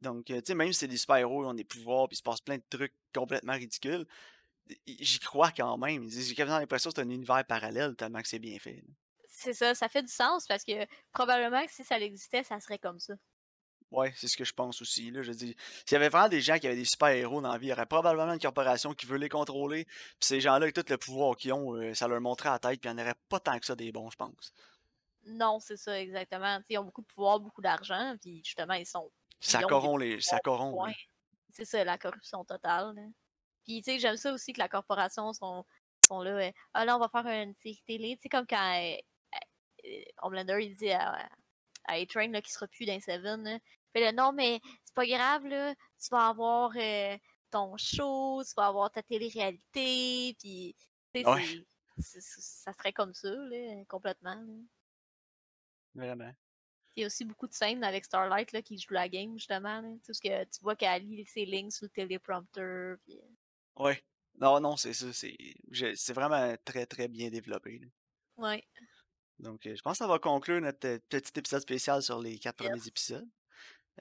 Donc, 0.00 0.26
tu 0.26 0.40
sais, 0.44 0.54
même 0.54 0.72
si 0.72 0.80
c'est 0.80 0.88
des 0.88 0.96
super-héros, 0.96 1.46
ont 1.46 1.54
des 1.54 1.64
pouvoirs, 1.64 2.06
puis 2.08 2.14
il 2.14 2.18
se 2.18 2.22
passe 2.22 2.40
plein 2.40 2.56
de 2.56 2.62
trucs 2.70 2.94
complètement 3.12 3.54
ridicules, 3.54 4.06
j'y 4.86 5.18
crois 5.18 5.50
quand 5.50 5.76
même. 5.78 6.08
J'ai 6.08 6.34
quasiment 6.34 6.58
l'impression 6.58 6.90
que 6.90 6.96
c'est 6.96 7.02
un 7.02 7.10
univers 7.10 7.44
parallèle 7.46 7.96
tellement 7.96 8.22
que 8.22 8.28
c'est 8.28 8.38
bien 8.38 8.58
fait. 8.58 8.84
C'est 9.26 9.54
ça, 9.54 9.74
ça 9.74 9.88
fait 9.88 10.02
du 10.02 10.12
sens 10.12 10.46
parce 10.46 10.64
que 10.64 10.86
probablement 11.12 11.64
que 11.64 11.72
si 11.72 11.82
ça 11.82 11.98
existait, 11.98 12.44
ça 12.44 12.60
serait 12.60 12.78
comme 12.78 13.00
ça. 13.00 13.14
Ouais, 13.90 14.12
c'est 14.16 14.28
ce 14.28 14.36
que 14.36 14.44
je 14.44 14.52
pense 14.52 14.80
aussi. 14.82 15.10
Là. 15.10 15.22
Je 15.22 15.32
dis, 15.32 15.56
s'il 15.84 15.92
y 15.92 15.96
avait 15.96 16.08
vraiment 16.08 16.28
des 16.28 16.40
gens 16.40 16.58
qui 16.58 16.66
avaient 16.66 16.76
des 16.76 16.84
super-héros 16.84 17.40
dans 17.40 17.52
la 17.52 17.58
vie, 17.58 17.66
il 17.66 17.70
y 17.70 17.72
aurait 17.72 17.86
probablement 17.86 18.32
une 18.32 18.38
corporation 18.38 18.94
qui 18.94 19.06
veut 19.06 19.18
les 19.18 19.28
contrôler. 19.28 19.84
Puis 19.84 20.16
ces 20.20 20.40
gens-là, 20.40 20.64
avec 20.64 20.74
tout 20.74 20.84
le 20.88 20.96
pouvoir 20.96 21.36
qu'ils 21.36 21.52
ont, 21.52 21.74
euh, 21.74 21.92
ça 21.94 22.06
leur 22.06 22.20
montrait 22.20 22.50
à 22.50 22.52
la 22.52 22.58
tête, 22.60 22.80
puis 22.80 22.88
il 22.88 22.94
n'y 22.94 23.00
en 23.00 23.04
aurait 23.04 23.18
pas 23.28 23.40
tant 23.40 23.58
que 23.58 23.66
ça 23.66 23.74
des 23.74 23.90
bons, 23.90 24.10
je 24.10 24.16
pense. 24.16 24.52
Non, 25.26 25.58
c'est 25.60 25.76
ça, 25.76 26.00
exactement. 26.00 26.60
ils 26.68 26.78
ont 26.78 26.84
beaucoup 26.84 27.02
de 27.02 27.06
pouvoir, 27.06 27.40
beaucoup 27.40 27.60
d'argent, 27.60 28.16
puis 28.20 28.42
justement, 28.44 28.74
ils 28.74 28.86
sont. 28.86 29.10
Ça 29.40 29.62
corrompt 29.62 30.00
les. 30.00 30.20
Ça 30.20 30.38
corrompt. 30.38 30.94
C'est 31.52 31.64
ça, 31.64 31.82
la 31.82 31.98
corruption 31.98 32.44
totale. 32.44 32.94
Puis, 33.64 33.82
tu 33.82 33.92
sais, 33.92 33.98
j'aime 33.98 34.16
ça 34.16 34.32
aussi 34.32 34.52
que 34.52 34.60
la 34.60 34.68
corporation 34.68 35.32
sont, 35.32 35.64
sont 36.06 36.22
là. 36.22 36.52
ah 36.74 36.84
là, 36.84 36.96
on 36.96 37.00
va 37.00 37.08
faire 37.08 37.26
une 37.26 37.54
série 37.56 37.82
télé. 37.86 38.16
Tu 38.16 38.22
sais, 38.22 38.28
comme 38.28 38.46
quand 38.46 38.80
euh, 38.80 38.96
euh, 39.84 40.02
Homelander, 40.22 40.58
il 40.60 40.74
dit 40.76 40.90
à, 40.90 41.28
à 41.86 41.94
A-Train 41.94 42.32
qui 42.40 42.52
sera 42.52 42.66
plus 42.68 42.86
dans 42.86 43.00
Seven. 43.00 43.60
Là, 43.94 44.12
non, 44.12 44.32
mais 44.32 44.60
c'est 44.84 44.94
pas 44.94 45.06
grave, 45.06 45.46
là. 45.46 45.74
Tu 45.74 46.08
vas 46.10 46.28
avoir 46.28 46.72
euh, 46.76 47.18
ton 47.50 47.76
show, 47.76 48.42
tu 48.44 48.52
vas 48.56 48.66
avoir 48.66 48.90
ta 48.90 49.02
télé-réalité, 49.02 50.36
puis 50.38 50.76
ouais. 51.14 51.66
ça 51.98 52.72
serait 52.72 52.92
comme 52.92 53.14
ça, 53.14 53.30
là, 53.30 53.84
complètement. 53.88 54.42
Vraiment. 55.94 56.32
Il 56.96 57.00
y 57.00 57.04
a 57.04 57.06
aussi 57.06 57.24
beaucoup 57.24 57.46
de 57.46 57.54
scènes 57.54 57.84
avec 57.84 58.04
Starlight 58.04 58.52
là, 58.52 58.62
qui 58.62 58.78
joue 58.78 58.94
la 58.94 59.08
game, 59.08 59.36
justement. 59.38 59.80
Là, 59.80 59.88
parce 60.06 60.20
que 60.20 60.44
tu 60.44 60.60
vois 60.62 60.76
qu'elle 60.76 61.06
lit 61.06 61.26
ses 61.26 61.44
lignes 61.44 61.70
sur 61.70 61.84
le 61.84 61.90
téléprompteur. 61.90 62.96
Puis... 63.04 63.18
Euh. 63.18 63.82
Ouais. 63.84 64.04
Non, 64.40 64.60
non, 64.60 64.76
c'est 64.76 64.92
ça. 64.92 65.12
C'est 65.12 66.12
vraiment 66.12 66.54
très, 66.64 66.86
très 66.86 67.08
bien 67.08 67.30
développé. 67.30 67.78
Là. 67.78 67.86
Ouais. 68.36 68.64
Donc, 69.38 69.60
je 69.64 69.80
pense 69.82 69.98
que 69.98 70.04
ça 70.04 70.06
va 70.06 70.18
conclure 70.18 70.60
notre 70.60 70.98
petit 71.08 71.38
épisode 71.38 71.62
spécial 71.62 72.02
sur 72.02 72.20
les 72.20 72.38
quatre 72.38 72.56
premiers 72.56 72.86
épisodes. 72.86 73.28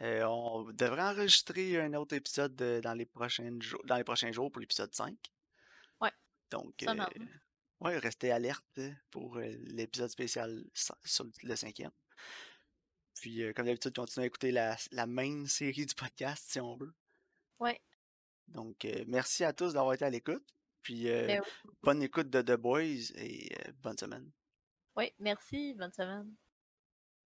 Euh, 0.01 0.23
on 0.23 0.71
devrait 0.71 1.01
enregistrer 1.01 1.79
un 1.79 1.93
autre 1.93 2.15
épisode 2.15 2.55
dans, 2.55 2.93
les 2.93 3.05
prochains 3.05 3.59
jours, 3.59 3.81
dans 3.85 3.97
les 3.97 4.03
prochains 4.03 4.31
jours 4.31 4.51
pour 4.51 4.62
l'épisode 4.62 4.93
5. 4.93 5.15
Ouais. 5.99 6.12
Donc, 6.51 6.83
euh, 6.83 6.95
ouais, 7.81 7.97
restez 7.97 8.31
alerte 8.31 8.79
pour 9.12 9.38
euh, 9.38 9.53
l'épisode 9.65 10.09
spécial 10.09 10.63
sur 10.73 11.25
le 11.43 11.55
cinquième. 11.55 11.91
Puis, 13.15 13.43
comme 13.53 13.65
d'habitude, 13.65 13.93
continuez 13.93 14.23
à 14.23 14.27
écouter 14.27 14.51
la, 14.51 14.77
la 14.91 15.05
main 15.05 15.45
série 15.47 15.85
du 15.85 15.93
podcast 15.93 16.45
si 16.47 16.62
on 16.62 16.77
veut. 16.77 16.93
Ouais. 17.59 17.81
Donc, 18.47 18.88
merci 19.07 19.43
à 19.43 19.51
tous 19.51 19.73
d'avoir 19.73 19.93
été 19.93 20.05
à 20.05 20.09
l'écoute. 20.09 20.45
Puis, 20.81 21.03
ben 21.03 21.41
bonne 21.83 22.01
écoute 22.01 22.29
de 22.29 22.41
The 22.41 22.57
Boys 22.57 23.12
et 23.15 23.49
bonne 23.81 23.97
semaine. 23.97 24.31
Oui, 24.95 25.12
merci. 25.19 25.73
Bonne 25.73 25.91
semaine. 25.91 26.33